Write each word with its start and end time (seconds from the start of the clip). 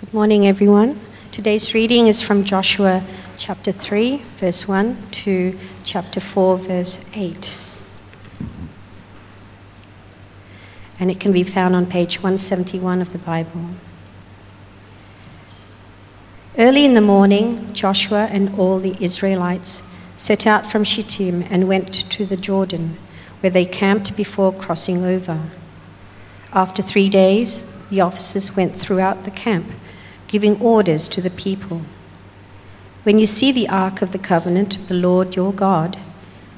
Good 0.00 0.14
morning, 0.14 0.46
everyone. 0.46 1.00
Today's 1.32 1.74
reading 1.74 2.06
is 2.06 2.22
from 2.22 2.44
Joshua 2.44 3.02
chapter 3.36 3.72
3, 3.72 4.18
verse 4.36 4.68
1 4.68 4.96
to 5.10 5.58
chapter 5.82 6.20
4, 6.20 6.56
verse 6.56 7.04
8. 7.14 7.58
And 11.00 11.10
it 11.10 11.18
can 11.18 11.32
be 11.32 11.42
found 11.42 11.74
on 11.74 11.84
page 11.84 12.18
171 12.18 13.02
of 13.02 13.12
the 13.12 13.18
Bible. 13.18 13.70
Early 16.56 16.84
in 16.84 16.94
the 16.94 17.00
morning, 17.00 17.74
Joshua 17.74 18.26
and 18.30 18.56
all 18.56 18.78
the 18.78 18.96
Israelites 19.00 19.82
set 20.16 20.46
out 20.46 20.70
from 20.70 20.84
Shittim 20.84 21.42
and 21.50 21.66
went 21.66 22.08
to 22.08 22.24
the 22.24 22.36
Jordan, 22.36 22.96
where 23.40 23.50
they 23.50 23.64
camped 23.64 24.16
before 24.16 24.52
crossing 24.52 25.04
over. 25.04 25.50
After 26.52 26.82
three 26.82 27.08
days, 27.08 27.64
the 27.90 28.00
officers 28.00 28.54
went 28.54 28.76
throughout 28.76 29.24
the 29.24 29.32
camp 29.32 29.66
giving 30.28 30.60
orders 30.60 31.08
to 31.08 31.20
the 31.20 31.30
people. 31.30 31.82
When 33.02 33.18
you 33.18 33.26
see 33.26 33.50
the 33.50 33.68
ark 33.68 34.02
of 34.02 34.12
the 34.12 34.18
covenant 34.18 34.76
of 34.76 34.88
the 34.88 34.94
Lord 34.94 35.34
your 35.34 35.52
God 35.52 35.98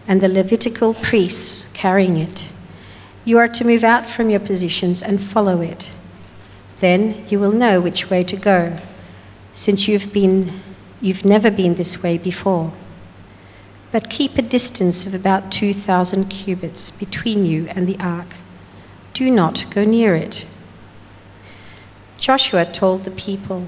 and 0.07 0.21
the 0.21 0.29
Levitical 0.29 0.95
priests 0.95 1.71
carrying 1.73 2.17
it, 2.17 2.51
you 3.25 3.39
are 3.39 3.49
to 3.49 3.65
move 3.65 3.85
out 3.85 4.07
from 4.07 4.29
your 4.29 4.41
positions 4.41 5.03
and 5.03 5.23
follow 5.23 5.61
it. 5.61 5.93
Then 6.79 7.25
you 7.29 7.39
will 7.39 7.53
know 7.53 7.81
which 7.81 8.11
way 8.11 8.25
to 8.25 8.37
go, 8.37 8.77
since 9.53 9.87
you've, 9.87 10.13
been, 10.13 10.61
you've 11.01 11.25
never 11.25 11.51
been 11.51 11.77
this 11.77 12.03
way 12.03 12.19
before. 12.19 12.73
But 13.93 14.11
keep 14.11 14.37
a 14.39 14.43
distance 14.43 15.07
of 15.07 15.15
about 15.15 15.53
2,000 15.53 16.29
cubits 16.29 16.91
between 16.91 17.45
you 17.45 17.67
and 17.69 17.87
the 17.87 17.99
ark. 18.01 18.35
Do 19.15 19.31
not 19.31 19.67
go 19.71 19.85
near 19.85 20.15
it 20.15 20.47
Joshua 22.21 22.67
told 22.67 23.05
the 23.05 23.11
people, 23.11 23.67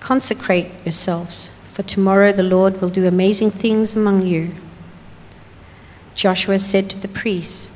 Consecrate 0.00 0.70
yourselves, 0.86 1.50
for 1.70 1.82
tomorrow 1.82 2.32
the 2.32 2.42
Lord 2.42 2.80
will 2.80 2.88
do 2.88 3.06
amazing 3.06 3.50
things 3.50 3.94
among 3.94 4.26
you. 4.26 4.54
Joshua 6.14 6.58
said 6.58 6.88
to 6.90 6.98
the 6.98 7.08
priests, 7.08 7.70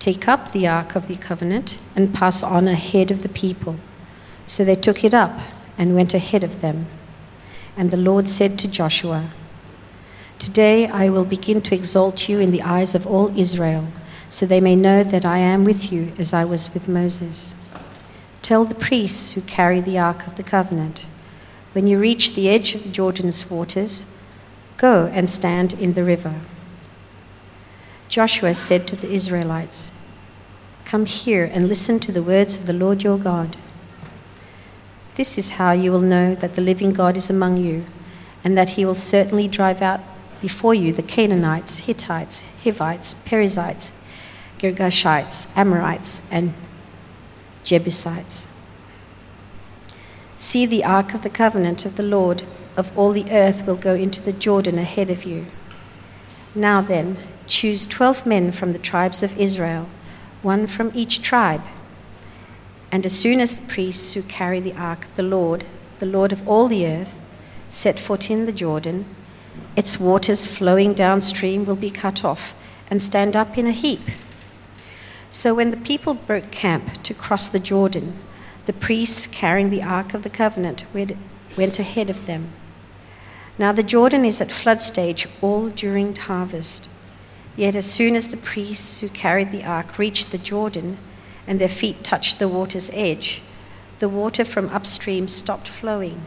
Take 0.00 0.26
up 0.26 0.50
the 0.50 0.66
ark 0.66 0.96
of 0.96 1.06
the 1.06 1.14
covenant 1.14 1.78
and 1.94 2.12
pass 2.12 2.42
on 2.42 2.66
ahead 2.66 3.12
of 3.12 3.22
the 3.22 3.28
people. 3.28 3.76
So 4.44 4.64
they 4.64 4.74
took 4.74 5.04
it 5.04 5.14
up 5.14 5.38
and 5.78 5.94
went 5.94 6.14
ahead 6.14 6.42
of 6.42 6.60
them. 6.60 6.86
And 7.76 7.92
the 7.92 7.96
Lord 7.96 8.28
said 8.28 8.58
to 8.58 8.68
Joshua, 8.68 9.30
Today 10.40 10.88
I 10.88 11.08
will 11.08 11.24
begin 11.24 11.62
to 11.62 11.76
exalt 11.76 12.28
you 12.28 12.40
in 12.40 12.50
the 12.50 12.62
eyes 12.62 12.96
of 12.96 13.06
all 13.06 13.38
Israel, 13.38 13.86
so 14.28 14.46
they 14.46 14.60
may 14.60 14.74
know 14.74 15.04
that 15.04 15.24
I 15.24 15.38
am 15.38 15.62
with 15.64 15.92
you 15.92 16.12
as 16.18 16.34
I 16.34 16.44
was 16.44 16.74
with 16.74 16.88
Moses. 16.88 17.54
Tell 18.44 18.66
the 18.66 18.74
priests 18.74 19.32
who 19.32 19.40
carry 19.40 19.80
the 19.80 19.98
Ark 19.98 20.26
of 20.26 20.36
the 20.36 20.42
Covenant, 20.42 21.06
when 21.72 21.86
you 21.86 21.98
reach 21.98 22.34
the 22.34 22.50
edge 22.50 22.74
of 22.74 22.82
the 22.82 22.90
Jordan's 22.90 23.48
waters, 23.48 24.04
go 24.76 25.06
and 25.06 25.30
stand 25.30 25.72
in 25.72 25.94
the 25.94 26.04
river. 26.04 26.42
Joshua 28.10 28.52
said 28.52 28.86
to 28.88 28.96
the 28.96 29.10
Israelites, 29.10 29.90
Come 30.84 31.06
here 31.06 31.48
and 31.50 31.68
listen 31.68 31.98
to 32.00 32.12
the 32.12 32.22
words 32.22 32.58
of 32.58 32.66
the 32.66 32.74
Lord 32.74 33.02
your 33.02 33.16
God. 33.16 33.56
This 35.14 35.38
is 35.38 35.52
how 35.52 35.72
you 35.72 35.90
will 35.90 36.00
know 36.00 36.34
that 36.34 36.54
the 36.54 36.60
living 36.60 36.92
God 36.92 37.16
is 37.16 37.30
among 37.30 37.56
you, 37.56 37.86
and 38.44 38.58
that 38.58 38.76
he 38.76 38.84
will 38.84 38.94
certainly 38.94 39.48
drive 39.48 39.80
out 39.80 40.00
before 40.42 40.74
you 40.74 40.92
the 40.92 41.02
Canaanites, 41.02 41.78
Hittites, 41.78 42.44
Hivites, 42.62 43.14
Perizzites, 43.24 43.94
Girgashites, 44.58 45.48
Amorites, 45.56 46.20
and 46.30 46.52
Jebusites. 47.64 48.48
See, 50.38 50.66
the 50.66 50.84
ark 50.84 51.14
of 51.14 51.22
the 51.22 51.30
covenant 51.30 51.84
of 51.84 51.96
the 51.96 52.02
Lord 52.02 52.44
of 52.76 52.96
all 52.96 53.12
the 53.12 53.30
earth 53.30 53.66
will 53.66 53.76
go 53.76 53.94
into 53.94 54.20
the 54.20 54.32
Jordan 54.32 54.78
ahead 54.78 55.10
of 55.10 55.24
you. 55.24 55.46
Now 56.54 56.80
then, 56.80 57.16
choose 57.46 57.86
twelve 57.86 58.26
men 58.26 58.52
from 58.52 58.72
the 58.72 58.78
tribes 58.78 59.22
of 59.22 59.38
Israel, 59.38 59.88
one 60.42 60.66
from 60.66 60.92
each 60.94 61.22
tribe. 61.22 61.62
And 62.92 63.04
as 63.06 63.18
soon 63.18 63.40
as 63.40 63.54
the 63.54 63.66
priests 63.66 64.12
who 64.12 64.22
carry 64.22 64.60
the 64.60 64.74
ark 64.74 65.06
of 65.06 65.16
the 65.16 65.22
Lord, 65.22 65.64
the 65.98 66.06
Lord 66.06 66.32
of 66.32 66.46
all 66.46 66.68
the 66.68 66.86
earth, 66.86 67.18
set 67.70 67.98
foot 67.98 68.30
in 68.30 68.46
the 68.46 68.52
Jordan, 68.52 69.04
its 69.76 69.98
waters 69.98 70.46
flowing 70.46 70.94
downstream 70.94 71.64
will 71.64 71.76
be 71.76 71.90
cut 71.90 72.24
off 72.24 72.54
and 72.88 73.02
stand 73.02 73.34
up 73.34 73.56
in 73.58 73.66
a 73.66 73.72
heap 73.72 74.02
so 75.34 75.52
when 75.52 75.72
the 75.72 75.76
people 75.76 76.14
broke 76.14 76.52
camp 76.52 77.02
to 77.02 77.12
cross 77.12 77.48
the 77.48 77.58
Jordan, 77.58 78.16
the 78.66 78.72
priests 78.72 79.26
carrying 79.26 79.68
the 79.68 79.82
Ark 79.82 80.14
of 80.14 80.22
the 80.22 80.30
Covenant 80.30 80.84
went 80.94 81.78
ahead 81.80 82.08
of 82.08 82.26
them. 82.26 82.52
Now 83.58 83.72
the 83.72 83.82
Jordan 83.82 84.24
is 84.24 84.40
at 84.40 84.52
flood 84.52 84.80
stage 84.80 85.26
all 85.40 85.70
during 85.70 86.14
harvest. 86.14 86.88
Yet 87.56 87.74
as 87.74 87.90
soon 87.90 88.14
as 88.14 88.28
the 88.28 88.36
priests 88.36 89.00
who 89.00 89.08
carried 89.08 89.50
the 89.50 89.64
ark 89.64 89.98
reached 89.98 90.30
the 90.30 90.38
Jordan 90.38 90.98
and 91.48 91.60
their 91.60 91.68
feet 91.68 92.04
touched 92.04 92.38
the 92.38 92.48
water's 92.48 92.92
edge, 92.92 93.42
the 93.98 94.08
water 94.08 94.44
from 94.44 94.68
upstream 94.68 95.26
stopped 95.26 95.66
flowing. 95.66 96.22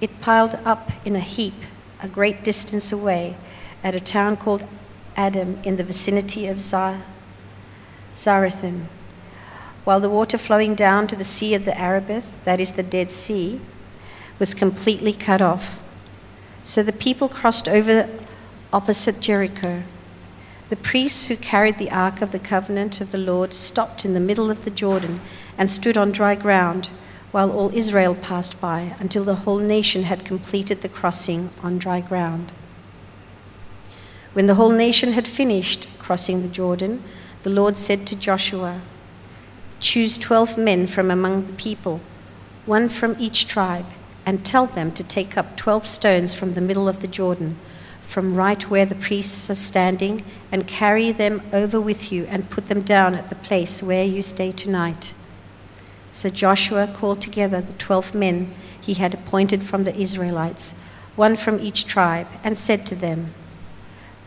It 0.00 0.20
piled 0.20 0.60
up 0.64 0.92
in 1.04 1.16
a 1.16 1.20
heap 1.20 1.64
a 2.00 2.06
great 2.06 2.44
distance 2.44 2.92
away 2.92 3.36
at 3.82 3.96
a 3.96 4.00
town 4.00 4.36
called 4.36 4.64
Adam 5.16 5.58
in 5.64 5.74
the 5.74 5.84
vicinity 5.84 6.46
of 6.46 6.60
Zah 6.60 7.00
Zarethan, 8.14 8.86
while 9.84 10.00
the 10.00 10.10
water 10.10 10.38
flowing 10.38 10.74
down 10.74 11.06
to 11.08 11.16
the 11.16 11.24
Sea 11.24 11.54
of 11.54 11.64
the 11.64 11.78
Arabah, 11.78 12.22
that 12.44 12.60
is 12.60 12.72
the 12.72 12.82
Dead 12.82 13.10
Sea, 13.10 13.60
was 14.38 14.54
completely 14.54 15.12
cut 15.12 15.42
off. 15.42 15.80
So 16.64 16.82
the 16.82 16.92
people 16.92 17.28
crossed 17.28 17.68
over 17.68 18.08
opposite 18.72 19.20
Jericho. 19.20 19.82
The 20.68 20.76
priests 20.76 21.26
who 21.26 21.36
carried 21.36 21.78
the 21.78 21.90
Ark 21.90 22.22
of 22.22 22.32
the 22.32 22.38
Covenant 22.38 23.00
of 23.00 23.10
the 23.10 23.18
Lord 23.18 23.52
stopped 23.52 24.04
in 24.04 24.14
the 24.14 24.20
middle 24.20 24.50
of 24.50 24.64
the 24.64 24.70
Jordan 24.70 25.20
and 25.58 25.70
stood 25.70 25.98
on 25.98 26.12
dry 26.12 26.34
ground 26.34 26.88
while 27.32 27.50
all 27.50 27.74
Israel 27.74 28.14
passed 28.14 28.60
by 28.60 28.94
until 28.98 29.24
the 29.24 29.36
whole 29.36 29.58
nation 29.58 30.04
had 30.04 30.24
completed 30.24 30.82
the 30.82 30.88
crossing 30.88 31.50
on 31.62 31.78
dry 31.78 32.00
ground. 32.00 32.52
When 34.32 34.46
the 34.46 34.54
whole 34.54 34.70
nation 34.70 35.12
had 35.12 35.26
finished 35.26 35.88
crossing 35.98 36.42
the 36.42 36.48
Jordan, 36.48 37.02
the 37.42 37.50
Lord 37.50 37.76
said 37.76 38.06
to 38.06 38.16
Joshua, 38.16 38.80
Choose 39.80 40.16
twelve 40.16 40.56
men 40.56 40.86
from 40.86 41.10
among 41.10 41.46
the 41.46 41.52
people, 41.54 42.00
one 42.66 42.88
from 42.88 43.16
each 43.18 43.48
tribe, 43.48 43.86
and 44.24 44.44
tell 44.44 44.66
them 44.66 44.92
to 44.92 45.02
take 45.02 45.36
up 45.36 45.56
twelve 45.56 45.84
stones 45.84 46.34
from 46.34 46.54
the 46.54 46.60
middle 46.60 46.88
of 46.88 47.00
the 47.00 47.08
Jordan, 47.08 47.56
from 48.00 48.36
right 48.36 48.70
where 48.70 48.86
the 48.86 48.94
priests 48.94 49.50
are 49.50 49.56
standing, 49.56 50.24
and 50.52 50.68
carry 50.68 51.10
them 51.10 51.42
over 51.52 51.80
with 51.80 52.12
you 52.12 52.26
and 52.26 52.50
put 52.50 52.68
them 52.68 52.82
down 52.82 53.14
at 53.14 53.28
the 53.28 53.34
place 53.34 53.82
where 53.82 54.04
you 54.04 54.22
stay 54.22 54.52
tonight. 54.52 55.12
So 56.12 56.28
Joshua 56.28 56.86
called 56.86 57.20
together 57.20 57.60
the 57.60 57.72
twelve 57.72 58.14
men 58.14 58.54
he 58.80 58.94
had 58.94 59.14
appointed 59.14 59.64
from 59.64 59.82
the 59.82 59.96
Israelites, 59.96 60.74
one 61.16 61.36
from 61.36 61.58
each 61.58 61.86
tribe, 61.86 62.28
and 62.44 62.56
said 62.56 62.86
to 62.86 62.94
them, 62.94 63.34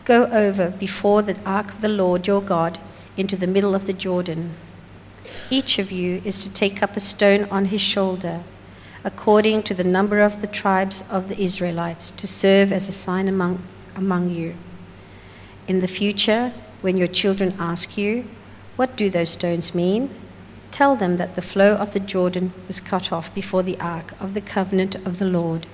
Go 0.04 0.26
over 0.26 0.70
before 0.70 1.22
the 1.22 1.40
ark 1.44 1.72
of 1.72 1.80
the 1.80 1.88
Lord 1.88 2.26
your 2.26 2.42
God 2.42 2.78
into 3.16 3.36
the 3.36 3.46
middle 3.46 3.74
of 3.74 3.86
the 3.86 3.92
Jordan. 3.92 4.54
Each 5.50 5.78
of 5.78 5.90
you 5.90 6.20
is 6.24 6.42
to 6.42 6.52
take 6.52 6.82
up 6.82 6.96
a 6.96 7.00
stone 7.00 7.44
on 7.50 7.66
his 7.66 7.80
shoulder, 7.80 8.42
according 9.04 9.62
to 9.64 9.74
the 9.74 9.84
number 9.84 10.20
of 10.20 10.40
the 10.40 10.46
tribes 10.46 11.02
of 11.10 11.28
the 11.28 11.40
Israelites, 11.40 12.10
to 12.12 12.26
serve 12.26 12.72
as 12.72 12.88
a 12.88 12.92
sign 12.92 13.28
among, 13.28 13.62
among 13.94 14.30
you. 14.30 14.54
In 15.66 15.80
the 15.80 15.88
future, 15.88 16.52
when 16.82 16.96
your 16.96 17.08
children 17.08 17.54
ask 17.58 17.96
you, 17.96 18.28
What 18.76 18.96
do 18.96 19.08
those 19.08 19.30
stones 19.30 19.74
mean? 19.74 20.10
Tell 20.70 20.96
them 20.96 21.16
that 21.16 21.34
the 21.34 21.42
flow 21.42 21.74
of 21.74 21.94
the 21.94 22.00
Jordan 22.00 22.52
was 22.66 22.80
cut 22.80 23.10
off 23.10 23.34
before 23.34 23.62
the 23.62 23.80
ark 23.80 24.12
of 24.20 24.34
the 24.34 24.42
covenant 24.42 24.94
of 25.06 25.18
the 25.18 25.24
Lord. 25.24 25.66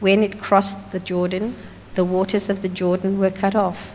When 0.00 0.22
it 0.22 0.38
crossed 0.38 0.92
the 0.92 1.00
Jordan, 1.00 1.54
the 1.94 2.04
waters 2.04 2.48
of 2.48 2.60
the 2.60 2.68
Jordan 2.68 3.18
were 3.18 3.30
cut 3.30 3.54
off 3.54 3.94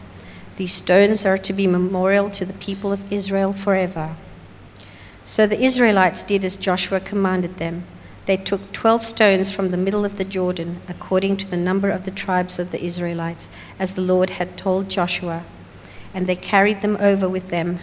these 0.57 0.74
stones 0.74 1.25
are 1.25 1.38
to 1.38 1.54
be 1.54 1.68
memorial 1.68 2.30
to 2.31 2.44
the 2.44 2.54
people 2.54 2.92
of 2.92 3.12
Israel 3.12 3.54
forever. 3.54 4.15
So 5.24 5.45
the 5.45 5.62
Israelites 5.62 6.24
did 6.24 6.44
as 6.44 6.56
Joshua 6.56 7.00
commanded 7.00 7.57
them. 7.57 7.83
They 8.25 8.38
took 8.38 8.71
12 8.74 9.04
stones 9.04 9.51
from 9.51 9.69
the 9.69 9.77
middle 9.77 10.04
of 10.04 10.18
the 10.18 10.25
Jordan, 10.25 10.81
according 10.89 11.38
to 11.38 11.48
the 11.48 11.57
number 11.57 11.89
of 11.89 12.06
the 12.06 12.12
tribes 12.12 12.59
of 12.59 12.71
the 12.71 12.83
Israelites, 12.83 13.48
as 13.77 13.94
the 13.94 14.01
Lord 14.01 14.31
had 14.31 14.57
told 14.57 14.89
Joshua. 14.89 15.44
And 16.13 16.27
they 16.27 16.36
carried 16.36 16.81
them 16.81 16.98
over 17.00 17.30
with 17.30 17.50
them 17.50 17.80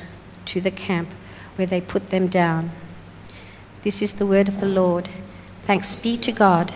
to 0.46 0.60
the 0.60 0.70
camp, 0.70 1.14
where 1.56 1.66
they 1.66 1.80
put 1.80 2.10
them 2.10 2.26
down. 2.26 2.72
This 3.84 4.02
is 4.02 4.14
the 4.14 4.26
word 4.26 4.48
of 4.48 4.60
the 4.60 4.66
Lord. 4.68 5.08
Thanks 5.62 5.94
be 5.94 6.16
to 6.18 6.32
God. 6.32 6.74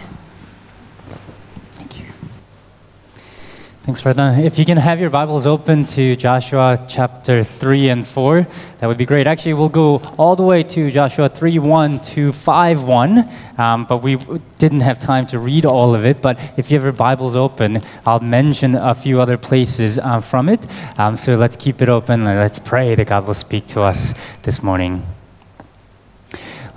Thanks, 3.88 4.02
Ferdinand. 4.02 4.44
If 4.44 4.58
you 4.58 4.67
can 4.67 4.76
have 4.76 5.00
your 5.00 5.08
Bibles 5.08 5.46
open 5.46 5.87
to 5.87 6.14
Joshua 6.14 6.79
chapter 6.87 7.43
3 7.43 7.88
and 7.88 8.06
4, 8.06 8.46
that 8.81 8.87
would 8.87 8.99
be 8.99 9.06
great. 9.06 9.26
Actually, 9.26 9.55
we'll 9.55 9.70
go 9.70 9.96
all 10.19 10.37
the 10.37 10.43
way 10.43 10.62
to 10.62 10.90
Joshua 10.90 11.31
3 11.31 11.58
1 11.58 12.00
to 12.00 12.31
5 12.31 12.85
1, 12.85 13.29
um, 13.56 13.87
but 13.87 14.02
we 14.02 14.19
didn't 14.58 14.81
have 14.81 14.99
time 14.99 15.26
to 15.29 15.38
read 15.38 15.64
all 15.64 15.94
of 15.94 16.05
it. 16.05 16.20
But 16.20 16.38
if 16.58 16.70
you 16.70 16.76
have 16.76 16.85
your 16.85 16.93
Bibles 16.93 17.35
open, 17.35 17.81
I'll 18.05 18.20
mention 18.20 18.75
a 18.75 18.94
few 18.94 19.23
other 19.23 19.38
places 19.38 19.99
uh, 19.99 20.20
from 20.20 20.50
it. 20.50 20.67
Um, 20.99 21.17
so 21.17 21.37
let's 21.37 21.56
keep 21.56 21.81
it 21.81 21.88
open 21.88 22.26
and 22.26 22.38
let's 22.38 22.58
pray 22.58 22.94
that 22.94 23.06
God 23.06 23.26
will 23.26 23.32
speak 23.32 23.69
to 23.69 23.81
us 23.81 24.12
this 24.43 24.62
morning. 24.62 25.02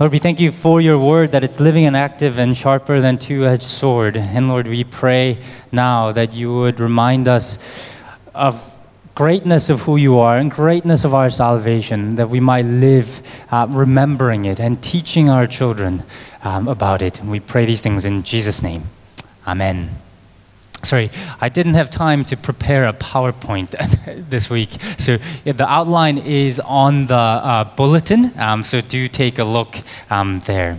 Lord, 0.02 0.10
we 0.10 0.18
thank 0.18 0.40
you 0.40 0.50
for 0.50 0.80
your 0.80 0.98
word 0.98 1.30
that 1.30 1.44
it's 1.44 1.60
living 1.60 1.84
and 1.84 1.96
active 1.96 2.36
and 2.36 2.56
sharper 2.56 3.00
than 3.00 3.18
two-edged 3.18 3.62
sword. 3.62 4.16
And 4.16 4.48
Lord, 4.48 4.66
we 4.66 4.82
pray 4.82 5.38
now 5.70 6.10
that 6.10 6.32
you 6.32 6.52
would 6.52 6.80
remind 6.80 7.28
us 7.28 7.56
of 8.34 8.80
greatness 9.14 9.70
of 9.70 9.82
who 9.82 9.98
you 9.98 10.18
are 10.18 10.38
and 10.38 10.50
greatness 10.50 11.04
of 11.04 11.14
our 11.14 11.30
salvation, 11.30 12.16
that 12.16 12.28
we 12.28 12.40
might 12.40 12.64
live 12.64 13.44
uh, 13.52 13.68
remembering 13.70 14.44
it 14.44 14.58
and 14.58 14.82
teaching 14.82 15.30
our 15.30 15.46
children 15.46 16.02
um, 16.42 16.66
about 16.66 17.00
it. 17.00 17.20
And 17.20 17.30
we 17.30 17.38
pray 17.38 17.64
these 17.64 17.80
things 17.80 18.04
in 18.04 18.24
Jesus' 18.24 18.60
name. 18.60 18.82
Amen 19.46 20.01
sorry, 20.82 21.10
I 21.40 21.48
didn't 21.48 21.74
have 21.74 21.90
time 21.90 22.24
to 22.26 22.36
prepare 22.36 22.86
a 22.86 22.92
PowerPoint 22.92 23.70
this 24.30 24.50
week. 24.50 24.70
So 24.98 25.18
yeah, 25.44 25.52
the 25.52 25.68
outline 25.68 26.18
is 26.18 26.60
on 26.60 27.06
the 27.06 27.14
uh, 27.14 27.64
bulletin, 27.64 28.32
um, 28.38 28.62
so 28.62 28.80
do 28.80 29.08
take 29.08 29.38
a 29.38 29.44
look 29.44 29.76
um, 30.10 30.40
there. 30.40 30.78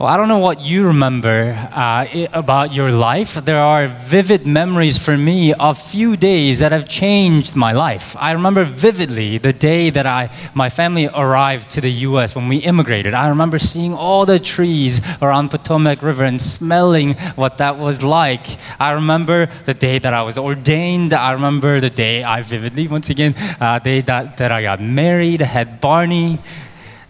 Well, 0.00 0.08
I 0.08 0.16
don't 0.16 0.28
know 0.28 0.38
what 0.38 0.64
you 0.64 0.86
remember 0.86 1.52
uh, 1.72 2.06
about 2.32 2.72
your 2.72 2.90
life. 2.90 3.34
There 3.34 3.60
are 3.60 3.86
vivid 3.86 4.46
memories 4.46 4.96
for 4.96 5.18
me 5.18 5.52
of 5.52 5.76
few 5.76 6.16
days 6.16 6.60
that 6.60 6.72
have 6.72 6.88
changed 6.88 7.54
my 7.54 7.72
life. 7.72 8.16
I 8.18 8.32
remember 8.32 8.64
vividly 8.64 9.36
the 9.36 9.52
day 9.52 9.90
that 9.90 10.06
I, 10.06 10.34
my 10.54 10.70
family 10.70 11.06
arrived 11.06 11.68
to 11.72 11.82
the 11.82 11.92
U.S. 12.08 12.34
when 12.34 12.48
we 12.48 12.56
immigrated. 12.56 13.12
I 13.12 13.28
remember 13.28 13.58
seeing 13.58 13.92
all 13.92 14.24
the 14.24 14.38
trees 14.38 15.02
around 15.20 15.50
Potomac 15.50 16.00
River 16.00 16.24
and 16.24 16.40
smelling 16.40 17.12
what 17.36 17.58
that 17.58 17.76
was 17.76 18.02
like. 18.02 18.46
I 18.80 18.92
remember 18.92 19.50
the 19.66 19.74
day 19.74 19.98
that 19.98 20.14
I 20.14 20.22
was 20.22 20.38
ordained. 20.38 21.12
I 21.12 21.32
remember 21.32 21.78
the 21.78 21.90
day 21.90 22.24
I 22.24 22.40
vividly, 22.40 22.88
once 22.88 23.10
again, 23.10 23.34
uh, 23.60 23.80
day 23.80 24.00
that, 24.00 24.38
that 24.38 24.50
I 24.50 24.62
got 24.62 24.80
married, 24.80 25.42
had 25.42 25.78
Barney. 25.78 26.38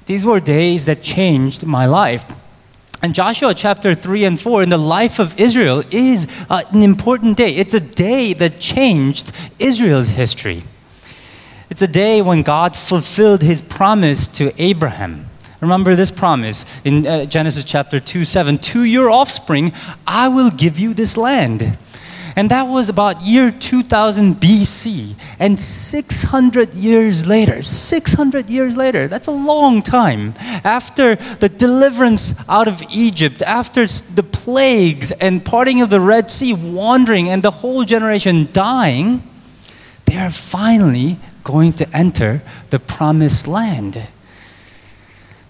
These 0.07 0.25
were 0.25 0.41
days 0.41 0.87
that 0.87 1.03
changed 1.03 1.65
my 1.65 1.87
life. 1.87 2.25
And 3.03 3.15
Joshua 3.15 3.55
chapter 3.55 3.95
3 3.95 4.25
and 4.25 4.41
4 4.41 4.63
in 4.63 4.69
the 4.69 4.79
life 4.79 5.19
of 5.19 5.41
Israel 5.41 5.83
is 5.91 6.27
uh, 6.51 6.63
an 6.71 6.83
important 6.83 7.39
day. 7.39 7.57
It's 7.57 7.73
a 7.73 7.81
day 7.81 8.35
that 8.35 8.61
changed 8.61 9.33
Israel's 9.59 10.11
history. 10.11 10.65
It's 11.71 11.81
a 11.81 11.89
day 11.89 12.21
when 12.21 12.43
God 12.43 12.77
fulfilled 12.77 13.43
his 13.43 13.63
promise 13.63 14.27
to 14.29 14.53
Abraham. 14.63 15.31
Remember 15.63 15.95
this 15.95 16.11
promise 16.11 16.65
in 16.85 17.07
uh, 17.07 17.25
Genesis 17.25 17.65
chapter 17.65 18.01
2 18.01 18.25
7 18.25 18.59
To 18.59 18.85
your 18.85 19.11
offspring, 19.11 19.73
I 20.07 20.29
will 20.29 20.51
give 20.51 20.79
you 20.79 20.93
this 20.93 21.17
land. 21.17 21.79
And 22.37 22.51
that 22.51 22.63
was 22.63 22.89
about 22.89 23.23
year 23.23 23.51
2000 23.51 24.37
BC. 24.37 25.15
And 25.39 25.59
600 25.59 26.75
years 26.75 27.27
later, 27.27 27.63
600 27.63 28.51
years 28.51 28.77
later, 28.77 29.09
that's 29.09 29.27
a 29.27 29.33
long 29.33 29.83
time. 29.83 30.35
After 30.65 31.17
the 31.17 31.49
deliverance 31.49 32.49
out 32.49 32.69
of 32.69 32.83
Egypt, 32.91 33.43
after 33.43 33.87
the 33.87 34.23
plagues 34.23 35.13
and 35.13 35.45
parting 35.45 35.81
of 35.81 35.91
the 35.91 36.01
Red 36.01 36.31
Sea, 36.31 36.55
wandering, 36.55 37.31
and 37.31 37.43
the 37.43 37.51
whole 37.51 37.85
generation 37.85 38.49
dying, 38.53 39.23
they 40.07 40.17
are 40.17 40.31
finally 40.31 41.19
going 41.45 41.73
to 41.75 41.97
enter 41.97 42.43
the 42.71 42.79
promised 42.79 43.47
land. 43.47 44.09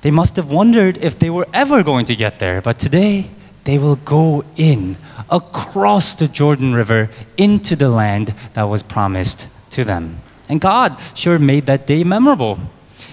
They 0.03 0.11
must 0.11 0.37
have 0.37 0.51
wondered 0.51 0.97
if 0.99 1.19
they 1.19 1.31
were 1.31 1.47
ever 1.53 1.83
going 1.83 2.07
to 2.07 2.17
get 2.17 2.39
there, 2.39 2.61
but 2.63 2.79
today 2.79 3.31
they 3.65 3.79
will 3.79 3.97
go 3.97 4.45
in 4.57 4.97
across 5.31 6.15
the 6.15 6.29
Jordan 6.29 6.75
River 6.75 7.11
into 7.37 7.77
the 7.77 7.89
land 7.89 8.35
that 8.55 8.65
was 8.65 8.83
promised 8.83 9.49
to 9.71 9.85
them. 9.85 10.21
And 10.49 10.61
God 10.61 10.97
sure 11.15 11.39
made 11.39 11.67
that 11.67 11.87
day 11.87 12.05
memorable. 12.05 12.59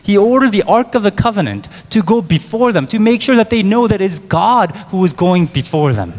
He 0.04 0.18
ordered 0.18 0.54
the 0.54 0.64
Ark 0.64 0.96
of 0.96 1.04
the 1.04 1.12
Covenant 1.12 1.68
to 1.90 2.02
go 2.02 2.22
before 2.22 2.72
them, 2.72 2.86
to 2.88 3.00
make 3.00 3.22
sure 3.22 3.36
that 3.36 3.50
they 3.50 3.62
know 3.62 3.88
that 3.88 4.02
it's 4.02 4.20
God 4.20 4.72
who 4.90 5.04
is 5.04 5.14
going 5.14 5.48
before 5.48 5.94
them. 5.94 6.14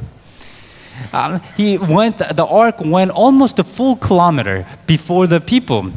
Um, 1.13 1.41
he 1.57 1.79
went, 1.79 2.19
the 2.19 2.47
ark 2.47 2.81
went 2.81 3.11
almost 3.13 3.59
a 3.59 3.65
full 3.65 3.97
kilometer 3.97 4.67
before 4.87 5.27
the 5.27 5.41
people. 5.41 5.93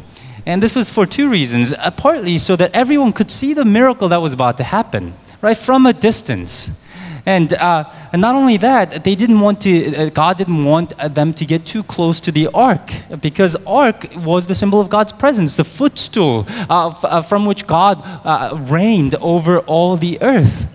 And 0.46 0.62
this 0.62 0.74
was 0.74 0.90
for 0.90 1.06
two 1.06 1.28
reasons. 1.28 1.72
Uh, 1.72 1.90
partly 1.90 2.38
so 2.38 2.56
that 2.56 2.74
everyone 2.74 3.12
could 3.12 3.30
see 3.30 3.52
the 3.54 3.64
miracle 3.64 4.08
that 4.08 4.18
was 4.18 4.32
about 4.32 4.56
to 4.58 4.64
happen, 4.64 5.14
right, 5.40 5.56
from 5.56 5.86
a 5.86 5.92
distance. 5.92 6.82
And, 7.24 7.52
uh, 7.54 7.84
and 8.12 8.20
not 8.20 8.34
only 8.34 8.56
that, 8.58 9.04
they 9.04 9.14
didn't 9.14 9.40
want 9.40 9.60
to, 9.60 9.96
uh, 9.96 10.08
God 10.10 10.38
didn't 10.38 10.64
want 10.64 10.98
uh, 10.98 11.06
them 11.06 11.32
to 11.34 11.44
get 11.44 11.64
too 11.64 11.84
close 11.84 12.20
to 12.20 12.32
the 12.32 12.48
ark 12.52 12.90
because 13.20 13.54
ark 13.64 14.08
was 14.16 14.46
the 14.46 14.56
symbol 14.56 14.80
of 14.80 14.90
God's 14.90 15.12
presence, 15.12 15.56
the 15.56 15.64
footstool 15.64 16.46
uh, 16.68 16.88
uh, 16.88 17.22
from 17.22 17.46
which 17.46 17.66
God 17.66 18.02
uh, 18.02 18.56
reigned 18.62 19.14
over 19.16 19.60
all 19.60 19.96
the 19.96 20.20
earth. 20.20 20.66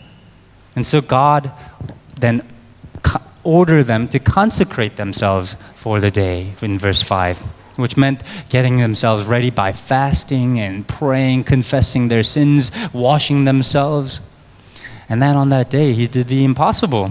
And 0.75 0.85
so 0.85 1.01
God 1.01 1.51
then 2.19 2.47
ordered 3.43 3.83
them 3.83 4.07
to 4.09 4.19
consecrate 4.19 4.95
themselves 4.95 5.55
for 5.75 5.99
the 5.99 6.11
day 6.11 6.53
in 6.61 6.77
verse 6.77 7.01
5 7.01 7.55
which 7.77 7.95
meant 7.95 8.23
getting 8.49 8.77
themselves 8.77 9.25
ready 9.25 9.51
by 9.51 9.71
fasting 9.71 10.59
and 10.59 10.87
praying, 10.87 11.43
confessing 11.43 12.07
their 12.07 12.23
sins, 12.23 12.71
washing 12.91 13.43
themselves. 13.43 14.19
And 15.09 15.21
then 15.21 15.35
on 15.35 15.49
that 15.49 15.69
day, 15.69 15.93
he 15.93 16.07
did 16.07 16.27
the 16.27 16.43
impossible. 16.43 17.09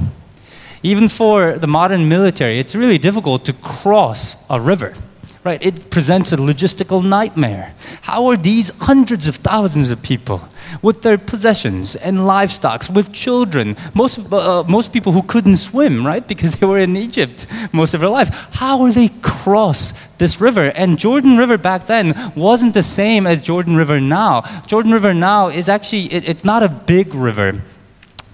Even 0.83 1.09
for 1.09 1.59
the 1.59 1.67
modern 1.67 2.09
military, 2.09 2.59
it's 2.59 2.75
really 2.75 2.99
difficult 2.99 3.45
to 3.47 3.53
cross 3.55 4.49
a 4.51 4.61
river. 4.61 4.95
Right? 5.43 5.63
It 5.65 5.91
presents 5.91 6.33
a 6.33 6.37
logistical 6.37 7.05
nightmare. 7.05 7.73
How 8.03 8.27
are 8.27 8.37
these 8.37 8.71
hundreds 8.81 9.29
of 9.29 9.37
thousands 9.37 9.93
of 9.93 10.03
people 10.03 10.41
with 10.83 11.03
their 11.03 11.17
possessions 11.17 11.95
and 11.95 12.27
livestock, 12.27 12.83
with 12.93 13.13
children, 13.13 13.77
most, 13.95 14.33
uh, 14.33 14.65
most 14.67 14.93
people 14.93 15.13
who 15.13 15.23
couldn't 15.23 15.57
swim, 15.57 16.05
right? 16.05 16.27
Because 16.37 16.57
they 16.57 16.67
were 16.67 16.81
in 16.81 16.97
Egypt 16.97 17.47
most 17.73 17.95
of 17.95 18.01
their 18.01 18.11
life. 18.11 18.31
How 18.55 18.83
are 18.83 18.93
they 18.93 19.09
cross 19.23 20.17
this 20.17 20.41
river? 20.41 20.73
And 20.75 20.99
Jordan 20.99 21.37
River 21.37 21.57
back 21.57 21.87
then 21.87 22.33
wasn't 22.35 22.75
the 22.75 22.83
same 22.83 23.25
as 23.27 23.41
Jordan 23.41 23.77
River 23.77 24.01
now. 24.01 24.43
Jordan 24.67 24.93
River 24.93 25.15
now 25.15 25.47
is 25.47 25.69
actually, 25.69 26.13
it, 26.13 26.29
it's 26.29 26.45
not 26.45 26.65
a 26.65 26.69
big 26.69 27.15
river 27.15 27.63